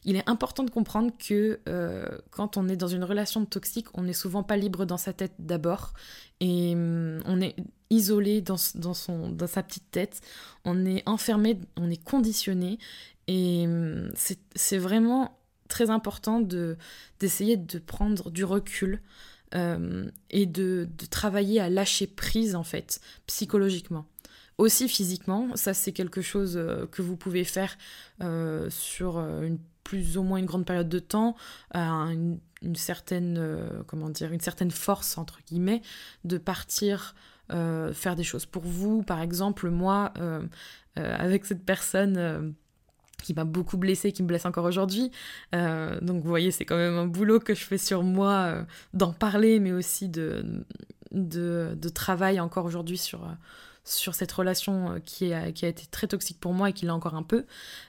Il 0.06 0.16
est 0.16 0.28
important 0.30 0.64
de 0.64 0.72
comprendre 0.72 1.12
que 1.18 1.60
euh, 1.68 2.08
quand 2.32 2.56
on 2.56 2.70
est 2.70 2.78
dans 2.78 2.88
une 2.88 3.04
relation 3.04 3.46
toxique, 3.46 3.88
on 3.94 4.04
n'est 4.04 4.14
souvent 4.14 4.44
pas 4.44 4.56
libre 4.56 4.86
dans 4.86 4.98
sa 4.98 5.12
tête 5.12 5.34
d'abord 5.40 5.94
et 6.40 6.74
hum, 6.74 7.20
on 7.26 7.42
est 7.42 7.56
isolé 7.90 8.42
dans, 8.42 8.58
son, 8.58 9.30
dans 9.30 9.48
sa 9.48 9.64
petite 9.64 9.90
tête, 9.92 10.22
on 10.66 10.86
est 10.86 11.04
enfermé, 11.08 11.60
on 11.78 11.90
est 11.90 12.04
conditionné. 12.04 12.80
Et 13.28 13.66
hum, 13.66 14.12
c'est 14.56 14.78
vraiment 14.78 15.38
très 15.68 15.90
important 15.90 16.42
d'essayer 17.20 17.58
de, 17.58 17.80
prendre 17.80 18.32
du 18.32 18.44
recul 18.44 19.02
euh, 19.56 20.10
et 20.30 20.46
de, 20.46 20.88
travailler 21.10 21.60
à 21.60 21.70
lâcher 21.70 22.08
prise 22.08 22.56
en 22.56 22.64
fait 22.64 23.00
psychologiquement. 23.28 24.06
Aussi 24.58 24.90
physiquement 24.90 25.56
ça 25.56 25.74
c'est 25.74 25.94
quelque 25.94 26.22
chose 26.22 26.58
euh, 26.58 26.86
que 26.88 27.02
vous 27.02 27.16
pouvez 27.16 27.46
faire 27.46 27.78
sur 28.70 29.20
une 29.20 29.60
plus 29.90 30.18
ou 30.20 30.24
moins 30.24 30.38
une 30.38 30.46
grande 30.46 30.68
période 30.68 30.88
de 30.88 31.00
temps, 31.00 31.36
une, 31.74 32.38
certaine, 32.76 33.38
euh, 33.40 33.82
comment 33.88 34.10
dire, 34.10 34.32
une 34.32 34.40
certaine 34.40 34.70
force, 34.70 35.18
entre 35.18 35.40
guillemets, 35.48 35.82
de 36.26 36.38
partir 36.38 37.16
euh, 37.52 37.94
faire 37.94 38.16
des 38.16 38.24
choses 38.24 38.46
pour 38.46 38.64
vous. 38.64 39.04
Par 39.04 39.22
exemple, 39.22 39.70
moi, 39.70 40.14
euh, 40.20 40.42
avec 40.96 41.46
cette 41.46 41.66
personne 41.66 42.56
qui 43.24 43.34
m'a 43.34 43.44
beaucoup 43.44 43.78
blessée, 43.78 44.12
qui 44.12 44.24
me 44.24 44.28
blesse 44.28 44.46
encore 44.46 44.66
aujourd'hui. 44.66 45.12
donc 45.54 46.24
vous 46.24 46.30
voyez, 46.30 46.52
c'est 46.52 46.66
quand 46.66 46.78
même 46.78 46.98
un 46.98 47.08
boulot 47.08 47.40
que 47.40 47.54
je 47.54 47.64
fais 47.64 47.78
sur 47.78 48.04
moi, 48.04 48.66
d'en 48.94 49.14
parler, 49.14 49.60
mais 49.60 49.72
aussi 49.72 50.10
de, 50.10 50.44
de, 51.12 51.76
de 51.76 51.90
travail 51.90 52.40
encore 52.40 52.66
aujourd'hui 52.66 52.98
sur, 52.98 53.22
sur 53.90 54.16
cette 54.16 54.32
relation 54.32 54.92
euh, 54.92 55.00
qui 55.04 55.34
a, 55.34 55.48
été 55.48 55.86
très 55.92 56.08
toxique 56.08 56.40
pour 56.40 56.54
moi 56.54 56.70
et 56.70 56.74
qui 56.74 56.86
l'a 56.86 56.94
encore 56.94 57.16
un 57.16 57.24
peu, 57.24 57.46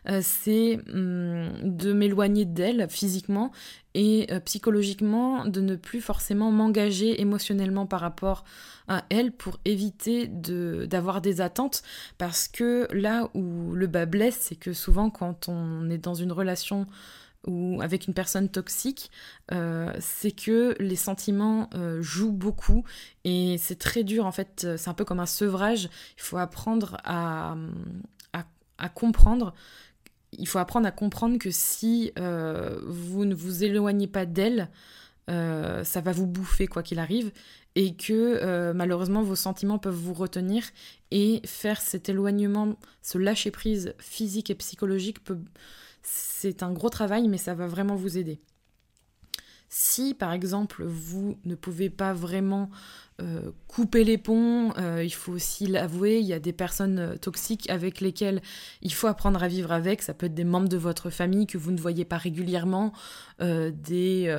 euh, 0.08 0.20
c'est 0.22 0.80
hum, 0.92 1.50
de 1.62 1.92
m'éloigner 1.92 2.44
d'elle 2.44 2.88
physiquement 2.88 3.52
et 3.94 4.28
euh, 4.30 4.40
psychologiquement, 4.40 5.44
de 5.44 5.60
ne 5.60 5.76
plus 5.76 6.00
forcément 6.00 6.50
m'engager 6.50 7.20
émotionnellement 7.20 7.86
par 7.86 8.00
rapport 8.00 8.44
à 8.88 9.04
elle 9.10 9.32
pour 9.32 9.58
éviter 9.64 10.26
d'avoir 10.28 11.20
des 11.20 11.40
attentes. 11.40 11.82
Parce 12.18 12.48
que 12.48 12.88
là 12.92 13.28
où 13.34 13.72
le 13.74 13.86
bas 13.86 14.06
blesse, 14.06 14.38
c'est 14.40 14.56
que 14.56 14.72
souvent 14.72 15.10
quand 15.10 15.48
on 15.48 15.90
est 15.90 15.98
dans 15.98 16.14
une 16.14 16.32
relation 16.32 16.86
ou 17.46 17.80
avec 17.80 18.06
une 18.06 18.14
personne 18.14 18.48
toxique, 18.48 19.10
euh, 19.52 19.92
c'est 19.98 20.30
que 20.30 20.76
les 20.78 20.96
sentiments 20.96 21.70
euh, 21.74 22.02
jouent 22.02 22.32
beaucoup. 22.32 22.84
Et 23.24 23.56
c'est 23.58 23.78
très 23.78 24.04
dur 24.04 24.26
en 24.26 24.32
fait, 24.32 24.66
c'est 24.76 24.88
un 24.88 24.94
peu 24.94 25.04
comme 25.04 25.20
un 25.20 25.26
sevrage, 25.26 25.88
il 26.16 26.22
faut 26.22 26.38
apprendre 26.38 26.96
à, 27.04 27.56
à, 28.78 28.88
comprendre, 28.88 29.54
il 30.32 30.48
faut 30.48 30.58
apprendre 30.58 30.86
à 30.86 30.90
comprendre 30.90 31.38
que 31.38 31.50
si 31.50 32.12
euh, 32.18 32.80
vous 32.86 33.26
ne 33.26 33.34
vous 33.34 33.62
éloignez 33.62 34.06
pas 34.06 34.26
d'elle, 34.26 34.68
ça 35.28 36.00
va 36.00 36.10
vous 36.10 36.26
bouffer 36.26 36.66
quoi 36.66 36.82
qu'il 36.82 36.98
arrive. 36.98 37.30
Et 37.76 37.94
que 37.94 38.72
malheureusement 38.72 39.22
vos 39.22 39.36
sentiments 39.36 39.78
peuvent 39.78 39.94
vous 39.94 40.12
retenir. 40.12 40.64
Et 41.12 41.40
faire 41.44 41.80
cet 41.80 42.08
éloignement, 42.08 42.74
ce 43.00 43.16
lâcher 43.16 43.52
prise 43.52 43.94
physique 44.00 44.50
et 44.50 44.56
psychologique 44.56 45.22
peut 45.22 45.38
c'est 46.02 46.62
un 46.62 46.72
gros 46.72 46.90
travail, 46.90 47.28
mais 47.28 47.38
ça 47.38 47.54
va 47.54 47.66
vraiment 47.66 47.96
vous 47.96 48.18
aider. 48.18 48.40
Si 49.72 50.14
par 50.14 50.32
exemple 50.32 50.82
vous 50.84 51.38
ne 51.44 51.54
pouvez 51.54 51.90
pas 51.90 52.12
vraiment 52.12 52.70
euh, 53.22 53.52
couper 53.68 54.02
les 54.02 54.18
ponts, 54.18 54.72
euh, 54.78 55.04
il 55.04 55.12
faut 55.12 55.32
aussi 55.32 55.66
l'avouer, 55.66 56.18
il 56.18 56.26
y 56.26 56.32
a 56.32 56.40
des 56.40 56.52
personnes 56.52 56.98
euh, 56.98 57.16
toxiques 57.16 57.68
avec 57.70 58.00
lesquelles 58.00 58.40
il 58.82 58.92
faut 58.92 59.06
apprendre 59.06 59.42
à 59.42 59.48
vivre 59.48 59.70
avec. 59.70 60.02
Ça 60.02 60.12
peut 60.12 60.26
être 60.26 60.34
des 60.34 60.44
membres 60.44 60.68
de 60.68 60.76
votre 60.76 61.10
famille 61.10 61.46
que 61.46 61.56
vous 61.56 61.70
ne 61.70 61.78
voyez 61.78 62.04
pas 62.04 62.16
régulièrement, 62.16 62.92
des, 63.38 64.34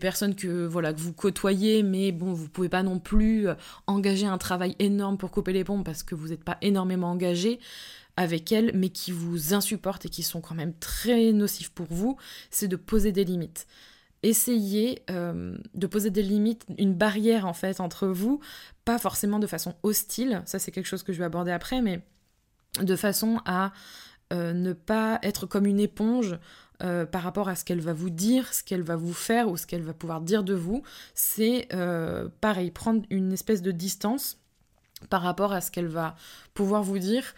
personnes 0.00 0.34
que 0.34 0.68
que 0.68 1.00
vous 1.00 1.12
côtoyez, 1.12 1.84
mais 1.84 2.10
bon 2.10 2.32
vous 2.32 2.48
pouvez 2.48 2.68
pas 2.68 2.82
non 2.82 2.98
plus 2.98 3.46
engager 3.86 4.26
un 4.26 4.38
travail 4.38 4.74
énorme 4.80 5.18
pour 5.18 5.30
couper 5.30 5.52
les 5.52 5.64
ponts 5.64 5.84
parce 5.84 6.02
que 6.02 6.14
vous 6.14 6.28
n'êtes 6.28 6.44
pas 6.44 6.58
énormément 6.62 7.10
engagé 7.10 7.60
avec 8.16 8.52
elles, 8.52 8.72
mais 8.74 8.90
qui 8.90 9.10
vous 9.10 9.54
insupportent 9.54 10.06
et 10.06 10.08
qui 10.08 10.22
sont 10.22 10.40
quand 10.40 10.54
même 10.54 10.74
très 10.74 11.32
nocifs 11.32 11.70
pour 11.70 11.86
vous, 11.90 12.16
c'est 12.50 12.68
de 12.68 12.76
poser 12.76 13.12
des 13.12 13.24
limites. 13.24 13.66
Essayez 14.22 15.02
euh, 15.10 15.56
de 15.74 15.86
poser 15.86 16.10
des 16.10 16.22
limites, 16.22 16.64
une 16.78 16.94
barrière 16.94 17.46
en 17.46 17.54
fait 17.54 17.80
entre 17.80 18.06
vous, 18.06 18.40
pas 18.84 18.98
forcément 18.98 19.38
de 19.38 19.46
façon 19.46 19.74
hostile, 19.82 20.42
ça 20.44 20.58
c'est 20.58 20.70
quelque 20.70 20.86
chose 20.86 21.02
que 21.02 21.12
je 21.12 21.18
vais 21.18 21.24
aborder 21.24 21.50
après, 21.50 21.80
mais 21.82 22.02
de 22.80 22.96
façon 22.96 23.40
à 23.44 23.72
euh, 24.32 24.52
ne 24.52 24.72
pas 24.72 25.18
être 25.22 25.46
comme 25.46 25.66
une 25.66 25.80
éponge 25.80 26.38
euh, 26.82 27.04
par 27.04 27.22
rapport 27.22 27.48
à 27.48 27.56
ce 27.56 27.64
qu'elle 27.64 27.80
va 27.80 27.92
vous 27.92 28.10
dire, 28.10 28.52
ce 28.54 28.62
qu'elle 28.62 28.82
va 28.82 28.96
vous 28.96 29.12
faire 29.12 29.48
ou 29.48 29.56
ce 29.56 29.66
qu'elle 29.66 29.82
va 29.82 29.92
pouvoir 29.92 30.20
dire 30.20 30.44
de 30.44 30.54
vous. 30.54 30.82
C'est 31.14 31.68
pareil, 32.40 32.70
prendre 32.70 33.02
une 33.10 33.32
espèce 33.32 33.62
de 33.62 33.72
distance 33.72 34.38
par 35.10 35.22
rapport 35.22 35.52
à 35.52 35.60
ce 35.60 35.70
qu'elle 35.70 35.88
va 35.88 36.14
pouvoir 36.54 36.82
vous 36.82 36.98
dire 36.98 37.34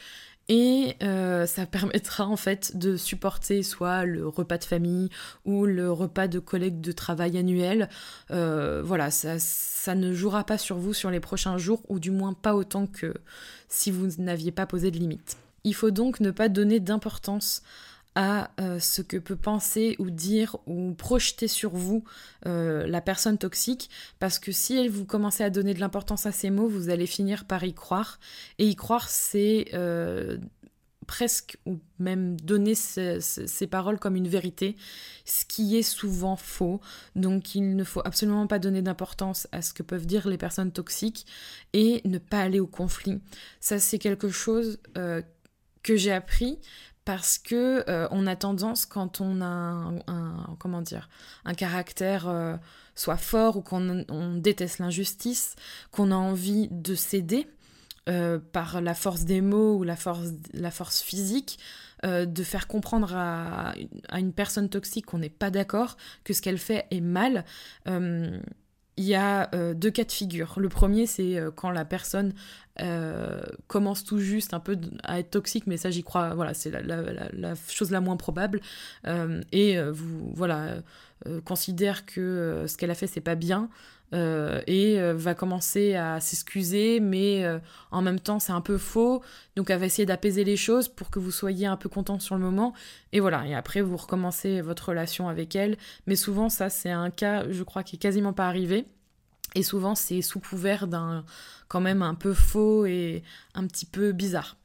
et 0.49 0.97
euh, 1.03 1.47
ça 1.47 1.67
permettra 1.67 2.27
en 2.27 2.37
fait 2.37 2.77
de 2.77 2.97
supporter 2.97 3.63
soit 3.63 4.05
le 4.05 4.29
repas 4.29 4.59
de 4.59 4.65
famille 4.65 5.09
ou 5.45 5.65
le 5.65 5.91
repas 5.91 6.29
de 6.29 6.39
collègues 6.39 6.81
de 6.81 6.93
travail 6.93 7.39
annuel. 7.39 7.89
Euh, 8.31 8.83
voilà, 8.85 9.11
ça, 9.11 9.39
ça 9.39 9.95
ne 9.95 10.13
jouera 10.13 10.45
pas 10.45 10.59
sur 10.59 10.77
vous 10.77 10.93
sur 10.93 11.11
les 11.11 11.21
prochains 11.21 11.59
jours, 11.59 11.83
ou 11.89 11.99
du 11.99 12.11
moins 12.11 12.35
pas 12.35 12.55
autant 12.55 12.87
que 12.87 13.15
si 13.69 13.91
vous 13.91 14.09
n'aviez 14.19 14.53
pas 14.53 14.67
posé 14.67 14.91
de 14.91 14.99
limite. 14.99 15.37
Il 15.65 15.75
faut 15.75 15.91
donc 15.91 16.21
ne 16.21 16.31
pas 16.31 16.51
donner 16.51 16.79
d'importance 16.79 17.63
à 18.15 18.51
euh, 18.61 18.79
ce 18.79 19.03
que 19.03 19.17
peut 19.17 19.37
penser 19.37 19.97
ou 19.99 20.11
dire 20.11 20.57
ou 20.67 20.95
projeter 20.95 21.49
sur 21.49 21.71
vous 21.71 22.05
euh, 22.47 22.87
la 22.87 23.01
personne 23.01 23.39
toxique, 23.39 23.91
parce 24.19 24.39
que 24.39 24.53
si 24.53 24.89
vous 24.89 25.05
commencez 25.05 25.43
à 25.43 25.51
donner 25.51 25.75
de 25.75 25.81
l'importance 25.81 26.27
à 26.27 26.33
ces 26.33 26.51
mots, 26.51 26.69
vous 26.69 26.91
allez 26.91 27.07
finir 27.07 27.45
par 27.45 27.65
y 27.65 27.75
croire. 27.75 28.21
Et 28.59 28.69
y 28.69 28.77
croire, 28.77 29.09
c'est 29.09 29.67
euh, 29.75 30.39
presque 31.09 31.59
ou 31.67 31.81
même 31.99 32.41
donner 32.41 32.75
ces 32.75 33.67
paroles 33.67 33.99
comme 33.99 34.17
une 34.17 34.29
vérité, 34.29 34.77
ce 35.25 35.45
qui 35.45 35.77
est 35.77 35.83
souvent 35.83 36.37
faux. 36.37 36.81
Donc 37.17 37.55
il 37.57 37.75
ne 37.75 37.85
faut 37.85 38.03
absolument 38.05 38.47
pas 38.47 38.61
donner 38.61 38.81
d'importance 38.81 39.49
à 39.51 39.61
ce 39.61 39.75
que 39.75 39.83
peuvent 39.83 40.07
dire 40.07 40.29
les 40.29 40.39
personnes 40.39 40.73
toxiques 40.73 41.27
et 41.73 42.01
ne 42.05 42.19
pas 42.19 42.41
aller 42.41 42.61
au 42.61 42.67
conflit. 42.67 43.21
Ça 43.61 43.79
c'est 43.81 43.99
quelque 43.99 44.31
chose 44.31 44.79
que 44.95 45.97
j'ai 45.97 46.13
appris 46.13 46.59
parce 47.05 47.39
que 47.39 47.85
euh, 47.89 48.09
on 48.11 48.27
a 48.27 48.37
tendance 48.37 48.87
quand 48.87 49.21
on 49.21 49.41
a 49.41 49.93
un, 50.07 50.57
comment 50.59 50.81
dire 50.81 51.09
un 51.45 51.55
caractère 51.55 52.29
euh, 52.29 52.57
soit 52.95 53.17
fort 53.17 53.57
ou 53.57 53.63
qu'on 53.63 54.35
déteste 54.37 54.79
l'injustice, 54.79 55.57
qu'on 55.91 56.11
a 56.11 56.17
envie 56.17 56.69
de 56.71 56.95
céder 56.95 57.47
euh, 58.09 58.39
par 58.53 58.81
la 58.81 58.95
force 58.95 59.25
des 59.25 59.41
mots 59.41 59.77
ou 59.77 59.83
la 59.83 59.97
force, 59.97 60.29
la 60.53 60.71
force 60.71 61.01
physique, 61.01 61.59
de 62.07 62.43
faire 62.43 62.67
comprendre 62.67 63.17
à, 63.17 63.73
une 64.19 64.35
personne 64.35 64.69
toxique 64.69 65.07
qu'on 65.07 65.17
n'est 65.17 65.31
pas 65.31 65.49
d'accord, 65.49 65.97
que 66.23 66.35
ce 66.35 66.43
qu'elle 66.43 66.59
fait 66.59 66.87
est 66.91 67.01
mal. 67.01 67.47
Euh, 68.99 69.03
il 69.03 69.05
y 69.05 69.15
a 69.15 69.47
deux 69.75 69.91
cas 69.91 70.05
de 70.05 70.13
figure. 70.13 70.55
Le 70.59 70.69
premier, 70.69 71.07
c'est 71.07 71.39
quand 71.57 71.71
la 71.71 71.85
personne 71.85 72.33
commence 73.67 74.05
tout 74.05 74.19
juste 74.19 74.55
un 74.55 74.61
peu 74.61 74.79
à 75.03 75.19
être 75.19 75.31
toxique, 75.31 75.67
mais 75.67 75.77
ça 75.77 75.91
j'y 75.91 76.03
crois, 76.03 76.35
voilà, 76.35 76.55
c'est 76.55 76.71
la, 76.71 77.55
chose 77.69 77.91
la 77.91 78.01
moins 78.01 78.17
probable. 78.17 78.61
et 79.53 79.81
vous, 79.81 80.33
voilà, 80.35 80.77
considère 81.45 82.07
que 82.07 82.65
ce 82.67 82.77
qu'elle 82.77 82.91
a 82.91 82.95
fait 82.95 83.07
c'est 83.07 83.21
pas 83.21 83.37
bien, 83.37 83.69
euh, 84.13 84.61
et 84.67 85.01
euh, 85.01 85.15
va 85.15 85.35
commencer 85.35 85.95
à 85.95 86.21
s'excuser, 86.21 87.01
mais 87.01 87.45
euh, 87.45 87.59
en 87.91 88.03
même 88.03 88.21
temps 88.21 88.39
c'est 88.39 88.53
un 88.53 88.61
peu 88.61 88.79
faux, 88.79 89.23
donc 89.57 89.71
elle 89.71 89.81
va 89.81 89.87
essayer 89.87 90.07
d'apaiser 90.07 90.45
les 90.45 90.57
choses 90.57 90.89
pour 90.89 91.11
que 91.11 91.19
vous 91.19 91.33
soyez 91.33 91.67
un 91.67 91.77
peu 91.77 91.89
content 91.89 92.21
sur 92.21 92.37
le 92.37 92.43
moment, 92.43 92.75
et 93.13 93.19
voilà, 93.19 93.47
et 93.47 93.55
après 93.55 93.81
vous 93.81 93.97
recommencez 93.97 94.61
votre 94.61 94.91
relation 94.91 95.29
avec 95.29 95.57
elle, 95.57 95.77
mais 96.07 96.17
souvent 96.17 96.49
ça 96.49 96.71
c'est 96.71 96.91
un 96.91 97.11
cas, 97.11 97.51
je 97.51 97.63
crois, 97.65 97.83
qui 97.83 97.97
est 97.97 97.99
quasiment 97.99 98.33
pas 98.33 98.47
arrivé, 98.47 98.85
et 99.57 99.63
souvent 99.63 99.95
c'est 99.95 100.23
sous 100.23 100.39
couvert 100.39 100.87
d'un 100.87 101.25
quand 101.67 101.81
même 101.81 102.03
un 102.03 102.15
peu 102.15 102.35
faux 102.35 102.87
et 102.87 103.23
un 103.55 103.67
petit 103.67 103.87
peu 103.87 104.13
bizarre. 104.13 104.57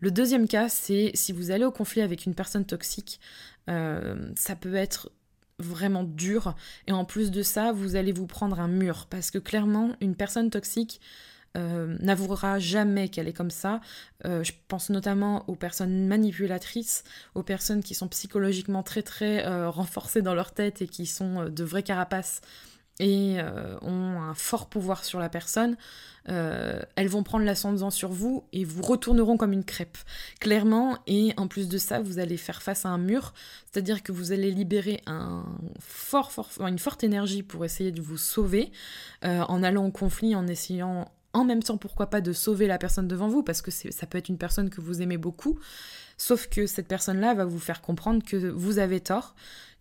Le 0.00 0.10
deuxième 0.10 0.48
cas, 0.48 0.68
c'est 0.68 1.12
si 1.14 1.32
vous 1.32 1.50
allez 1.50 1.64
au 1.64 1.72
conflit 1.72 2.02
avec 2.02 2.26
une 2.26 2.34
personne 2.34 2.64
toxique, 2.66 3.20
ça 3.66 4.56
peut 4.58 4.74
être 4.74 5.10
vraiment 5.58 6.04
dur. 6.04 6.54
Et 6.86 6.92
en 6.92 7.04
plus 7.04 7.30
de 7.30 7.42
ça, 7.42 7.72
vous 7.72 7.96
allez 7.96 8.12
vous 8.12 8.26
prendre 8.26 8.60
un 8.60 8.68
mur. 8.68 9.06
Parce 9.10 9.30
que 9.30 9.38
clairement, 9.38 9.92
une 10.00 10.14
personne 10.14 10.50
toxique 10.50 11.00
euh, 11.56 11.96
n'avouera 12.00 12.58
jamais 12.58 13.08
qu'elle 13.08 13.26
est 13.28 13.32
comme 13.32 13.50
ça. 13.50 13.80
Euh, 14.26 14.44
je 14.44 14.52
pense 14.68 14.90
notamment 14.90 15.48
aux 15.48 15.56
personnes 15.56 16.06
manipulatrices, 16.06 17.04
aux 17.34 17.42
personnes 17.42 17.82
qui 17.82 17.94
sont 17.94 18.08
psychologiquement 18.08 18.82
très 18.82 19.02
très 19.02 19.46
euh, 19.46 19.70
renforcées 19.70 20.22
dans 20.22 20.34
leur 20.34 20.52
tête 20.52 20.82
et 20.82 20.86
qui 20.86 21.06
sont 21.06 21.48
de 21.48 21.64
vraies 21.64 21.82
carapaces 21.82 22.42
et 23.00 23.36
euh, 23.38 23.76
ont 23.82 24.20
un 24.20 24.34
fort 24.34 24.68
pouvoir 24.68 25.04
sur 25.04 25.18
la 25.18 25.28
personne, 25.28 25.76
euh, 26.28 26.80
elles 26.96 27.08
vont 27.08 27.22
prendre 27.22 27.44
l'ascendant 27.44 27.90
sur 27.90 28.10
vous 28.10 28.44
et 28.52 28.64
vous 28.64 28.82
retourneront 28.82 29.36
comme 29.36 29.52
une 29.52 29.64
crêpe, 29.64 29.96
clairement. 30.40 30.98
Et 31.06 31.32
en 31.36 31.48
plus 31.48 31.68
de 31.68 31.78
ça, 31.78 32.00
vous 32.00 32.18
allez 32.18 32.36
faire 32.36 32.62
face 32.62 32.84
à 32.84 32.90
un 32.90 32.98
mur, 32.98 33.32
c'est-à-dire 33.70 34.02
que 34.02 34.12
vous 34.12 34.32
allez 34.32 34.50
libérer 34.50 35.00
un 35.06 35.44
fort, 35.80 36.32
une 36.60 36.78
forte 36.78 37.04
énergie 37.04 37.42
pour 37.42 37.64
essayer 37.64 37.92
de 37.92 38.02
vous 38.02 38.18
sauver 38.18 38.72
euh, 39.24 39.40
en 39.48 39.62
allant 39.62 39.86
au 39.86 39.90
conflit, 39.90 40.34
en 40.34 40.46
essayant 40.46 41.10
en 41.34 41.44
même 41.44 41.62
temps, 41.62 41.76
pourquoi 41.76 42.10
pas, 42.10 42.20
de 42.20 42.32
sauver 42.32 42.66
la 42.66 42.78
personne 42.78 43.06
devant 43.06 43.28
vous, 43.28 43.42
parce 43.42 43.62
que 43.62 43.70
ça 43.70 44.06
peut 44.06 44.18
être 44.18 44.28
une 44.28 44.38
personne 44.38 44.70
que 44.70 44.80
vous 44.80 45.02
aimez 45.02 45.18
beaucoup, 45.18 45.58
sauf 46.16 46.48
que 46.48 46.66
cette 46.66 46.88
personne-là 46.88 47.34
va 47.34 47.44
vous 47.44 47.58
faire 47.58 47.82
comprendre 47.82 48.24
que 48.24 48.36
vous 48.36 48.78
avez 48.78 49.00
tort, 49.00 49.34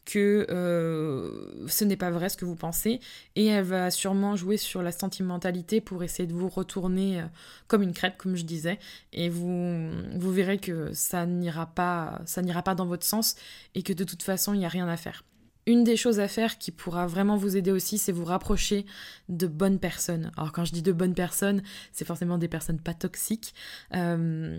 que 0.07 0.47
euh, 0.49 1.67
ce 1.67 1.83
n'est 1.83 1.97
pas 1.97 2.11
vrai 2.11 2.29
ce 2.29 2.37
que 2.37 2.45
vous 2.45 2.55
pensez 2.55 3.01
et 3.35 3.47
elle 3.47 3.65
va 3.65 3.91
sûrement 3.91 4.37
jouer 4.37 4.55
sur 4.55 4.81
la 4.81 4.93
sentimentalité 4.93 5.81
pour 5.81 6.01
essayer 6.01 6.25
de 6.25 6.33
vous 6.33 6.47
retourner 6.47 7.19
euh, 7.19 7.25
comme 7.67 7.83
une 7.83 7.91
crêpe 7.91 8.17
comme 8.17 8.37
je 8.37 8.45
disais 8.45 8.79
et 9.11 9.27
vous 9.27 9.91
vous 10.15 10.31
verrez 10.31 10.59
que 10.59 10.93
ça 10.93 11.25
n'ira 11.25 11.65
pas 11.65 12.21
ça 12.25 12.41
n'ira 12.41 12.63
pas 12.63 12.73
dans 12.73 12.85
votre 12.85 13.05
sens 13.05 13.35
et 13.75 13.83
que 13.83 13.91
de 13.91 14.05
toute 14.05 14.23
façon 14.23 14.53
il 14.53 14.59
n'y 14.59 14.65
a 14.65 14.69
rien 14.69 14.87
à 14.87 14.95
faire. 14.95 15.25
Une 15.65 15.83
des 15.83 15.97
choses 15.97 16.21
à 16.21 16.29
faire 16.29 16.57
qui 16.57 16.71
pourra 16.71 17.05
vraiment 17.07 17.35
vous 17.35 17.57
aider 17.57 17.71
aussi, 17.71 17.97
c'est 17.97 18.13
vous 18.13 18.23
rapprocher 18.23 18.85
de 19.27 19.47
bonnes 19.47 19.79
personnes. 19.79 20.31
Alors 20.37 20.53
quand 20.53 20.63
je 20.63 20.71
dis 20.71 20.81
de 20.81 20.93
bonnes 20.93 21.13
personnes, 21.13 21.61
c'est 21.91 22.05
forcément 22.05 22.37
des 22.37 22.47
personnes 22.47 22.79
pas 22.79 22.93
toxiques. 22.93 23.53
Euh, 23.93 24.57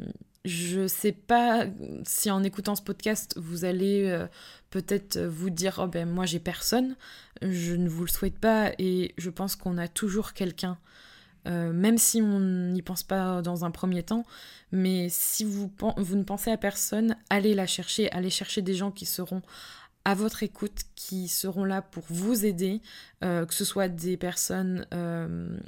je 0.48 0.86
sais 0.86 1.12
pas 1.12 1.66
si 2.04 2.30
en 2.30 2.42
écoutant 2.42 2.74
ce 2.74 2.82
podcast, 2.82 3.34
vous 3.36 3.64
allez 3.64 4.08
euh, 4.08 4.26
peut-être 4.70 5.20
vous 5.20 5.50
dire 5.50 5.78
Oh 5.82 5.86
ben 5.86 6.08
moi 6.08 6.24
j'ai 6.24 6.40
personne. 6.40 6.96
Je 7.42 7.74
ne 7.74 7.88
vous 7.88 8.04
le 8.04 8.10
souhaite 8.10 8.38
pas 8.38 8.72
et 8.78 9.14
je 9.18 9.30
pense 9.30 9.56
qu'on 9.56 9.78
a 9.78 9.88
toujours 9.88 10.32
quelqu'un. 10.32 10.78
Euh, 11.46 11.72
même 11.72 11.98
si 11.98 12.20
on 12.20 12.40
n'y 12.40 12.82
pense 12.82 13.02
pas 13.02 13.42
dans 13.42 13.64
un 13.64 13.70
premier 13.70 14.02
temps, 14.02 14.24
mais 14.72 15.08
si 15.10 15.44
vous, 15.44 15.70
vous 15.96 16.16
ne 16.16 16.24
pensez 16.24 16.50
à 16.50 16.56
personne, 16.56 17.16
allez 17.30 17.54
la 17.54 17.66
chercher, 17.66 18.10
allez 18.12 18.30
chercher 18.30 18.60
des 18.60 18.74
gens 18.74 18.90
qui 18.90 19.06
seront 19.06 19.42
à 20.04 20.14
votre 20.14 20.42
écoute, 20.42 20.82
qui 20.94 21.28
seront 21.28 21.64
là 21.64 21.82
pour 21.82 22.04
vous 22.08 22.44
aider, 22.46 22.80
euh, 23.22 23.44
que 23.44 23.54
ce 23.54 23.64
soit 23.64 23.88
des 23.88 24.16
personnes, 24.16 24.86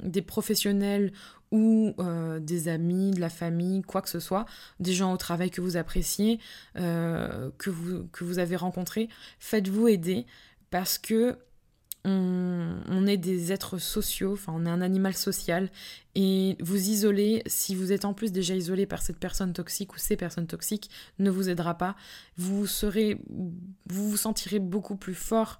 des 0.03 0.21
professionnels 0.21 1.13
ou 1.51 1.93
euh, 1.99 2.39
des 2.39 2.67
amis, 2.67 3.11
de 3.11 3.19
la 3.19 3.29
famille, 3.29 3.81
quoi 3.81 4.01
que 4.01 4.09
ce 4.09 4.19
soit, 4.19 4.45
des 4.79 4.93
gens 4.93 5.13
au 5.13 5.17
travail 5.17 5.51
que 5.51 5.61
vous 5.61 5.77
appréciez, 5.77 6.39
euh, 6.77 7.49
que, 7.57 7.69
vous, 7.69 8.39
avez 8.39 8.55
rencontrés, 8.55 9.09
faites-vous 9.39 9.87
aider 9.87 10.25
parce 10.69 10.97
que 10.97 11.37
on, 12.03 13.05
est 13.05 13.17
des 13.17 13.51
êtres 13.51 13.77
sociaux, 13.77 14.33
enfin 14.33 14.53
on 14.55 14.65
est 14.65 14.69
un 14.69 14.81
animal 14.81 15.13
social 15.13 15.69
et 16.15 16.57
vous 16.59 16.89
isoler, 16.89 17.43
si 17.45 17.75
vous 17.75 17.91
êtes 17.91 18.05
en 18.05 18.13
plus 18.15 18.31
déjà 18.31 18.55
isolé 18.55 18.87
par 18.87 19.03
cette 19.03 19.19
personne 19.19 19.53
toxique 19.53 19.93
ou 19.93 19.99
ces 19.99 20.17
personnes 20.17 20.47
toxiques, 20.47 20.89
ne 21.19 21.29
vous 21.29 21.49
aidera 21.49 21.77
pas. 21.77 21.95
Vous 22.37 22.65
serez, 22.65 23.21
vous 23.29 24.09
vous 24.09 24.17
sentirez 24.17 24.57
beaucoup 24.57 24.95
plus 24.95 25.13
fort 25.13 25.59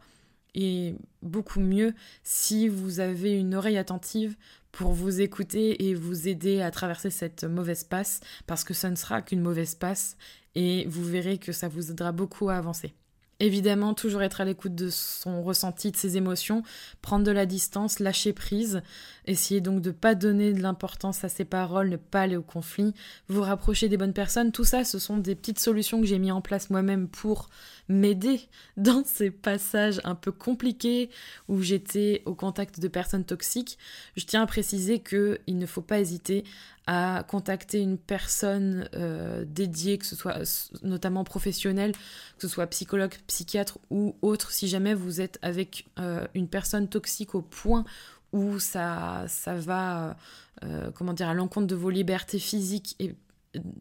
et 0.56 0.96
beaucoup 1.22 1.60
mieux 1.60 1.94
si 2.24 2.68
vous 2.68 3.00
avez 3.00 3.34
une 3.38 3.56
oreille 3.56 3.78
attentive 3.78 4.36
pour 4.72 4.94
vous 4.94 5.22
écouter 5.22 5.88
et 5.88 5.94
vous 5.94 6.28
aider 6.28 6.62
à 6.62 6.72
traverser 6.72 7.10
cette 7.10 7.44
mauvaise 7.44 7.84
passe, 7.84 8.22
parce 8.48 8.64
que 8.64 8.74
ça 8.74 8.90
ne 8.90 8.96
sera 8.96 9.22
qu'une 9.22 9.42
mauvaise 9.42 9.76
passe, 9.76 10.18
et 10.56 10.86
vous 10.88 11.04
verrez 11.04 11.38
que 11.38 11.52
ça 11.52 11.68
vous 11.68 11.92
aidera 11.92 12.12
beaucoup 12.12 12.50
à 12.50 12.56
avancer. 12.56 12.94
Évidemment, 13.42 13.96
toujours 13.96 14.22
être 14.22 14.40
à 14.40 14.46
l'écoute 14.46 14.76
de 14.76 14.92
son 14.92 15.42
ressenti, 15.42 15.90
de 15.90 15.98
ses 15.98 16.16
émotions, 16.16 16.62
prendre 17.02 17.26
de 17.26 17.32
la 17.32 17.48
distance, 17.48 17.98
lâcher 17.98 18.34
prise, 18.34 18.84
essayer 19.26 19.62
donc 19.62 19.82
de 19.82 19.90
ne 19.90 19.96
pas 19.96 20.14
donner 20.14 20.54
de 20.54 20.62
l'importance 20.62 21.24
à 21.24 21.30
ses 21.30 21.44
paroles, 21.44 21.90
ne 21.90 21.96
pas 21.96 22.22
aller 22.22 22.38
au 22.38 22.44
conflit, 22.44 22.94
vous 23.30 23.42
rapprocher 23.42 23.90
des 23.90 23.98
bonnes 23.98 24.14
personnes. 24.14 24.52
Tout 24.52 24.64
ça, 24.64 24.84
ce 24.84 25.00
sont 25.00 25.18
des 25.18 25.34
petites 25.34 25.58
solutions 25.58 26.00
que 26.00 26.06
j'ai 26.06 26.20
mis 26.20 26.32
en 26.32 26.42
place 26.42 26.70
moi-même 26.70 27.08
pour 27.08 27.50
m'aider 27.90 28.42
dans 28.78 29.04
ces 29.04 29.32
passages 29.32 30.02
un 30.04 30.14
peu 30.14 30.32
compliqués 30.32 31.10
où 31.50 31.64
j'étais 31.64 32.22
au 32.28 32.36
contact 32.36 32.80
de 32.80 32.88
personnes 32.88 33.26
toxiques. 33.26 33.80
Je 34.18 34.26
tiens 34.26 34.44
à 34.44 34.46
préciser 34.46 35.00
qu'il 35.00 35.58
ne 35.58 35.66
faut 35.66 35.82
pas 35.82 36.00
hésiter 36.00 36.44
à 36.88 37.24
contacter 37.28 37.80
une 37.80 37.98
personne 37.98 38.89
euh, 38.96 39.46
dédiée, 39.48 39.98
que 39.98 40.06
ce 40.06 40.15
soit 40.15 40.39
notamment 40.84 41.24
professionnelle, 41.24 41.91
que 41.91 42.41
ce 42.41 42.48
soit 42.48 42.67
psychologue, 42.67 43.13
psychiatre 43.28 43.78
ou 43.89 44.15
autre, 44.22 44.52
si 44.52 44.67
jamais 44.67 44.94
vous 44.94 45.22
êtes 45.22 45.38
avec 45.41 45.86
euh, 46.00 46.26
une 46.34 46.48
personne 46.48 46.88
toxique 46.88 47.36
au 47.36 47.41
point 47.41 47.86
où 48.34 48.60
ça, 48.60 49.26
ça 49.28 49.56
va 49.56 50.17
euh, 50.63 50.89
comment 50.91 51.13
dire, 51.13 51.30
à 51.30 51.34
l'encontre 51.34 51.67
de 51.67 51.76
vos 51.76 51.89
libertés 51.89 52.39
physiques 52.39 52.96
et, 53.00 53.13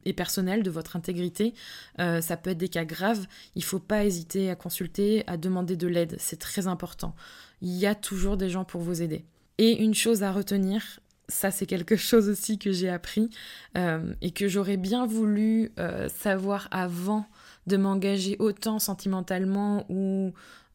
et 0.04 0.12
personnelles, 0.12 0.62
de 0.62 0.70
votre 0.70 0.96
intégrité. 0.96 1.54
ça 1.96 2.36
peut 2.36 2.50
être 2.50 2.58
des 2.58 2.68
cas 2.68 2.84
graves. 2.84 3.26
Il 3.54 3.60
ne 3.60 3.64
faut 3.64 3.78
pas 3.78 4.04
hésiter 4.04 4.50
à 4.50 4.56
consulter, 4.56 5.22
à 5.28 5.36
demander 5.36 5.76
de 5.76 5.86
l'aide. 5.86 6.16
C'est 6.18 6.40
très 6.40 6.66
important. 6.66 7.14
Il 7.62 7.76
y 7.76 7.86
a 7.86 7.94
toujours 7.94 8.36
des 8.36 8.50
gens 8.50 8.64
pour 8.64 8.80
vous 8.80 9.00
aider. 9.02 9.24
Et 9.58 9.82
une 9.82 9.94
chose 9.94 10.24
à 10.24 10.32
retenir, 10.32 11.00
ça 11.30 11.50
c'est 11.50 11.66
quelque 11.66 11.96
chose 11.96 12.28
aussi 12.28 12.58
que 12.58 12.72
j'ai 12.72 12.90
appris 12.90 13.30
euh, 13.76 14.12
et 14.20 14.32
que 14.32 14.48
j'aurais 14.48 14.76
bien 14.76 15.06
voulu 15.06 15.72
euh, 15.78 16.08
savoir 16.08 16.68
avant 16.70 17.26
de 17.66 17.76
m'engager 17.76 18.36
autant 18.38 18.78
sentimentalement 18.78 19.86
ou 19.88 20.32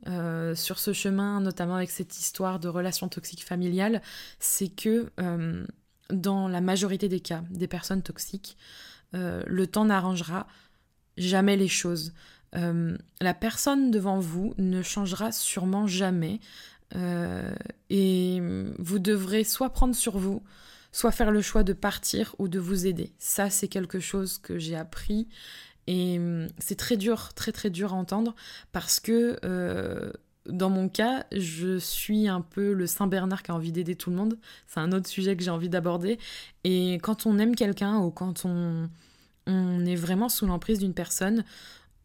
euh, 0.07 0.55
sur 0.55 0.79
ce 0.79 0.93
chemin, 0.93 1.41
notamment 1.41 1.75
avec 1.75 1.89
cette 1.89 2.17
histoire 2.17 2.59
de 2.59 2.67
relations 2.67 3.09
toxiques 3.09 3.43
familiales, 3.43 4.01
c'est 4.39 4.69
que 4.69 5.11
dans 6.11 6.47
la 6.47 6.61
majorité 6.61 7.09
des 7.09 7.19
cas 7.19 7.43
des 7.49 7.67
personnes 7.67 8.03
toxiques, 8.03 8.57
le 9.13 9.65
temps 9.65 9.85
n'arrangera 9.85 10.47
jamais 11.17 11.57
les 11.57 11.67
choses. 11.67 12.13
la 12.53 13.33
personne 13.33 13.89
devant 13.89 14.19
vous 14.19 14.53
ne 14.57 14.83
changera 14.83 15.31
sûrement 15.31 15.87
jamais, 15.87 16.39
et 16.93 18.41
vous 18.79 18.99
devrez 18.99 19.43
soit 19.43 19.71
prendre 19.71 19.95
sur 19.95 20.17
vous, 20.17 20.43
soit 20.91 21.11
faire 21.11 21.31
le 21.31 21.41
choix 21.41 21.63
de 21.63 21.73
partir 21.73 22.35
ou 22.39 22.47
de 22.47 22.59
vous 22.59 22.87
aider. 22.87 23.13
Ça, 23.19 23.49
c'est 23.49 23.67
quelque 23.67 23.99
chose 23.99 24.37
que 24.37 24.57
j'ai 24.59 24.75
appris 24.75 25.27
et 25.87 26.17
hum, 26.17 26.47
c'est 26.57 26.77
très 26.77 26.97
dur, 26.97 27.33
très 27.33 27.51
très 27.51 27.69
dur 27.69 27.93
à 27.93 27.97
entendre 27.97 28.35
parce 28.71 28.99
que 28.99 29.37
euh, 29.45 30.11
dans 30.47 30.69
mon 30.69 30.89
cas, 30.89 31.25
je 31.31 31.77
suis 31.77 32.27
un 32.27 32.41
peu 32.41 32.73
le 32.73 32.87
Saint 32.87 33.07
Bernard 33.07 33.43
qui 33.43 33.51
a 33.51 33.55
envie 33.55 33.71
d'aider 33.71 33.95
tout 33.95 34.09
le 34.09 34.15
monde. 34.15 34.37
C'est 34.67 34.79
un 34.79 34.91
autre 34.91 35.07
sujet 35.07 35.35
que 35.35 35.43
j'ai 35.43 35.51
envie 35.51 35.69
d'aborder. 35.69 36.19
Et 36.63 36.95
quand 37.01 37.25
on 37.25 37.39
aime 37.39 37.55
quelqu'un 37.55 37.97
ou 37.97 38.11
quand 38.11 38.45
on, 38.45 38.89
on 39.47 39.85
est 39.85 39.95
vraiment 39.95 40.29
sous 40.29 40.45
l'emprise 40.45 40.79
d'une 40.79 40.93
personne, 40.93 41.43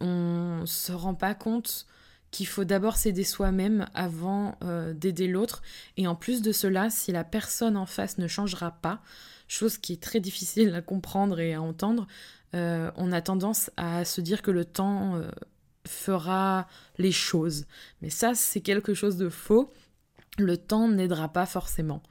on 0.01 0.63
se 0.65 0.93
rend 0.93 1.15
pas 1.15 1.35
compte 1.35 1.87
qu'il 2.31 2.47
faut 2.47 2.65
d'abord 2.65 2.97
s'aider 2.97 3.25
soi-même 3.25 3.87
avant 3.95 4.57
euh, 4.63 4.93
d'aider 4.93 5.27
l'autre. 5.27 5.63
Et 5.97 6.07
en 6.07 6.15
plus 6.15 6.43
de 6.43 6.53
cela, 6.53 6.91
si 6.91 7.13
la 7.13 7.25
personne 7.25 7.77
en 7.77 7.87
face 7.87 8.19
ne 8.19 8.29
changera 8.29 8.71
pas, 8.71 9.01
chose 9.49 9.79
qui 9.79 9.95
est 9.95 10.03
très 10.03 10.21
difficile 10.21 10.75
à 10.75 10.81
comprendre 10.81 11.41
et 11.41 11.55
à 11.55 11.63
entendre, 11.63 12.07
euh, 12.55 12.91
on 12.97 13.13
a 13.13 13.21
tendance 13.21 13.71
à 13.77 14.05
se 14.05 14.21
dire 14.21 14.43
que 14.43 14.51
le 14.51 14.65
temps 14.65 15.17
euh, 15.17 15.31
fera 15.87 16.69
les 16.99 17.13
choses. 17.13 17.67
Mais 18.03 18.11
ça, 18.11 18.35
c'est 18.35 18.61
quelque 18.61 18.95
chose 18.95 19.17
de 19.17 19.29
faux. 19.29 19.73
Le 20.39 20.57
temps 20.57 20.89
n'aidera 20.89 21.29
pas 21.33 21.47
forcément. 21.47 22.03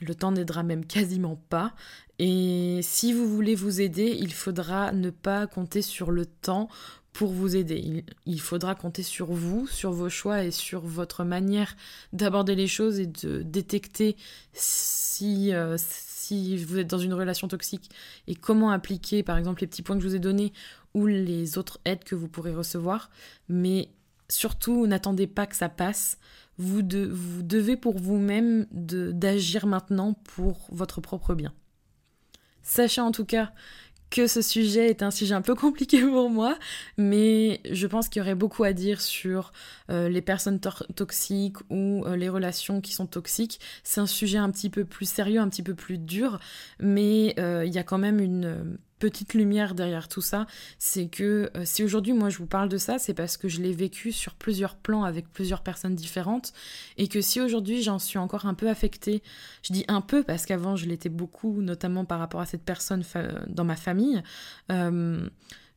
Le 0.00 0.14
temps 0.14 0.32
n'aidera 0.32 0.62
même 0.62 0.84
quasiment 0.84 1.36
pas. 1.48 1.74
Et 2.18 2.80
si 2.82 3.12
vous 3.12 3.28
voulez 3.28 3.54
vous 3.54 3.80
aider, 3.80 4.16
il 4.20 4.32
faudra 4.32 4.92
ne 4.92 5.10
pas 5.10 5.46
compter 5.46 5.82
sur 5.82 6.10
le 6.10 6.26
temps 6.26 6.68
pour 7.12 7.30
vous 7.30 7.56
aider. 7.56 8.04
Il, 8.26 8.40
faudra 8.40 8.74
compter 8.74 9.02
sur 9.02 9.32
vous, 9.32 9.66
sur 9.66 9.92
vos 9.92 10.08
choix 10.08 10.44
et 10.44 10.50
sur 10.50 10.80
votre 10.80 11.24
manière 11.24 11.76
d'aborder 12.12 12.54
les 12.54 12.66
choses 12.66 13.00
et 13.00 13.06
de 13.06 13.42
détecter 13.42 14.16
si, 14.52 15.52
euh, 15.52 15.76
si 15.78 16.56
vous 16.64 16.78
êtes 16.78 16.86
dans 16.86 16.98
une 16.98 17.12
relation 17.12 17.48
toxique 17.48 17.90
et 18.26 18.34
comment 18.34 18.70
appliquer 18.70 19.22
par 19.22 19.36
exemple 19.36 19.60
les 19.60 19.66
petits 19.66 19.82
points 19.82 19.96
que 19.96 20.02
je 20.02 20.08
vous 20.08 20.14
ai 20.14 20.20
donnés 20.20 20.52
ou 20.94 21.06
les 21.06 21.58
autres 21.58 21.80
aides 21.84 22.04
que 22.04 22.14
vous 22.14 22.28
pourrez 22.28 22.54
recevoir. 22.54 23.10
Mais 23.48 23.90
surtout, 24.28 24.86
n'attendez 24.86 25.26
pas 25.26 25.46
que 25.46 25.56
ça 25.56 25.68
passe. 25.68 26.18
Vous, 26.56 26.80
vous 27.10 27.42
devez 27.42 27.76
pour 27.76 27.98
vous-même 27.98 28.66
d'agir 28.70 29.66
maintenant 29.66 30.14
pour 30.14 30.66
votre 30.70 31.00
propre 31.00 31.34
bien. 31.34 31.52
Sachez 32.62 33.00
en 33.00 33.10
tout 33.10 33.24
cas 33.24 33.52
que 34.12 34.26
ce 34.26 34.42
sujet 34.42 34.90
est 34.90 35.02
un 35.02 35.10
sujet 35.10 35.34
un 35.34 35.40
peu 35.40 35.54
compliqué 35.54 36.00
pour 36.06 36.28
moi, 36.30 36.58
mais 36.98 37.60
je 37.70 37.86
pense 37.86 38.08
qu'il 38.08 38.20
y 38.20 38.22
aurait 38.22 38.34
beaucoup 38.34 38.62
à 38.62 38.74
dire 38.74 39.00
sur 39.00 39.52
euh, 39.90 40.08
les 40.08 40.20
personnes 40.20 40.60
toxiques 40.60 41.56
ou 41.70 42.04
euh, 42.04 42.14
les 42.14 42.28
relations 42.28 42.80
qui 42.80 42.92
sont 42.92 43.06
toxiques. 43.06 43.58
C'est 43.82 44.00
un 44.00 44.06
sujet 44.06 44.38
un 44.38 44.50
petit 44.50 44.68
peu 44.68 44.84
plus 44.84 45.08
sérieux, 45.08 45.40
un 45.40 45.48
petit 45.48 45.62
peu 45.62 45.74
plus 45.74 45.98
dur, 45.98 46.38
mais 46.78 47.34
euh, 47.38 47.64
il 47.64 47.72
y 47.72 47.78
a 47.78 47.84
quand 47.84 47.98
même 47.98 48.20
une 48.20 48.78
petite 49.02 49.34
lumière 49.34 49.74
derrière 49.74 50.06
tout 50.06 50.20
ça, 50.20 50.46
c'est 50.78 51.08
que 51.08 51.50
euh, 51.56 51.62
si 51.64 51.82
aujourd'hui 51.82 52.12
moi 52.12 52.28
je 52.28 52.38
vous 52.38 52.46
parle 52.46 52.68
de 52.68 52.78
ça, 52.78 53.00
c'est 53.00 53.14
parce 53.14 53.36
que 53.36 53.48
je 53.48 53.60
l'ai 53.60 53.72
vécu 53.72 54.12
sur 54.12 54.36
plusieurs 54.36 54.76
plans 54.76 55.02
avec 55.02 55.28
plusieurs 55.32 55.64
personnes 55.64 55.96
différentes 55.96 56.52
et 56.98 57.08
que 57.08 57.20
si 57.20 57.40
aujourd'hui 57.40 57.82
j'en 57.82 57.98
suis 57.98 58.18
encore 58.18 58.46
un 58.46 58.54
peu 58.54 58.68
affectée, 58.68 59.20
je 59.64 59.72
dis 59.72 59.84
un 59.88 60.02
peu 60.02 60.22
parce 60.22 60.46
qu'avant 60.46 60.76
je 60.76 60.86
l'étais 60.86 61.08
beaucoup, 61.08 61.62
notamment 61.62 62.04
par 62.04 62.20
rapport 62.20 62.40
à 62.40 62.46
cette 62.46 62.62
personne 62.62 63.02
dans 63.48 63.64
ma 63.64 63.74
famille, 63.74 64.22
euh, 64.70 65.28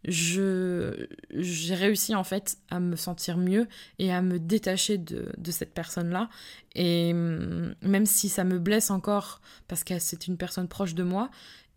je 0.07 1.07
j'ai 1.31 1.73
réussi 1.73 2.13
en 2.13 2.23
fait 2.23 2.59
à 2.69 2.79
me 2.79 2.95
sentir 2.95 3.37
mieux 3.37 3.67
et 3.97 4.13
à 4.13 4.21
me 4.21 4.37
détacher 4.37 4.99
de, 4.99 5.31
de 5.35 5.51
cette 5.51 5.73
personne-là. 5.73 6.29
Et 6.75 7.11
mm, 7.11 7.73
même 7.81 8.05
si 8.05 8.29
ça 8.29 8.43
me 8.43 8.59
blesse 8.59 8.91
encore 8.91 9.41
parce 9.67 9.83
que 9.83 9.97
c'est 9.97 10.27
une 10.27 10.37
personne 10.37 10.67
proche 10.67 10.93
de 10.93 11.01
moi, 11.01 11.31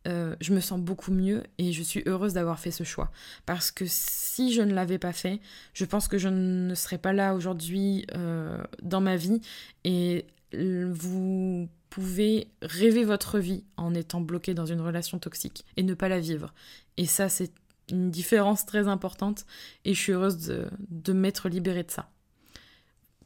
euh, 0.07 0.37
je 0.41 0.55
me 0.55 0.61
sens 0.61 0.81
beaucoup 0.81 1.13
mieux 1.13 1.43
et 1.59 1.73
je 1.73 1.83
suis 1.83 2.03
heureuse 2.07 2.33
d'avoir 2.35 2.59
fait 2.59 2.71
ce 2.71 2.85
choix. 2.85 3.11
Parce 3.47 3.71
que 3.71 3.85
si 3.87 4.53
je 4.53 4.63
ne 4.63 4.73
l'avais 4.73 4.99
pas 4.99 5.13
fait, 5.13 5.41
je 5.75 5.85
pense 5.85 6.09
que 6.09 6.19
je 6.19 6.29
ne 6.29 6.75
serais 6.75 6.99
pas 6.99 7.13
là 7.13 7.35
aujourd'hui 7.35 8.07
euh, 8.15 8.63
dans 8.83 9.01
ma 9.01 9.17
vie 9.17 9.41
et 9.85 10.27
vous 10.53 11.69
pouvez 11.91 12.49
rêver 12.63 13.05
votre 13.05 13.39
vie 13.39 13.65
en 13.77 13.95
étant 13.95 14.21
bloqué 14.21 14.55
dans 14.55 14.67
une 14.67 14.81
relation 14.81 15.19
toxique 15.19 15.65
et 15.77 15.83
ne 15.83 15.95
pas 15.95 16.09
la 16.09 16.21
vivre. 16.21 16.55
Et 16.97 17.07
ça, 17.07 17.29
c'est 17.29 17.53
une 17.91 18.11
différence 18.11 18.67
très 18.67 18.89
importante 18.89 19.47
et 19.85 19.95
je 19.95 20.01
suis 20.01 20.13
heureuse 20.13 20.47
de, 20.47 20.69
de 20.91 21.13
m'être 21.13 21.49
libérée 21.49 21.83
de 21.83 21.91
ça. 21.91 22.11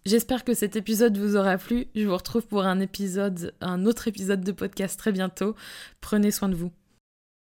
J'espère 0.05 0.43
que 0.43 0.53
cet 0.53 0.75
épisode 0.75 1.17
vous 1.17 1.37
aura 1.37 1.59
plu. 1.59 1.87
Je 1.95 2.07
vous 2.07 2.17
retrouve 2.17 2.47
pour 2.47 2.65
un 2.65 2.81
épisode, 2.81 3.55
autre 3.87 4.09
épisode 4.09 4.43
de 4.43 4.51
podcast 4.51 4.99
très 4.99 5.13
bientôt. 5.13 5.55
Prenez 6.01 6.33
soin 6.33 6.49
de 6.49 6.57
vous. 6.57 6.73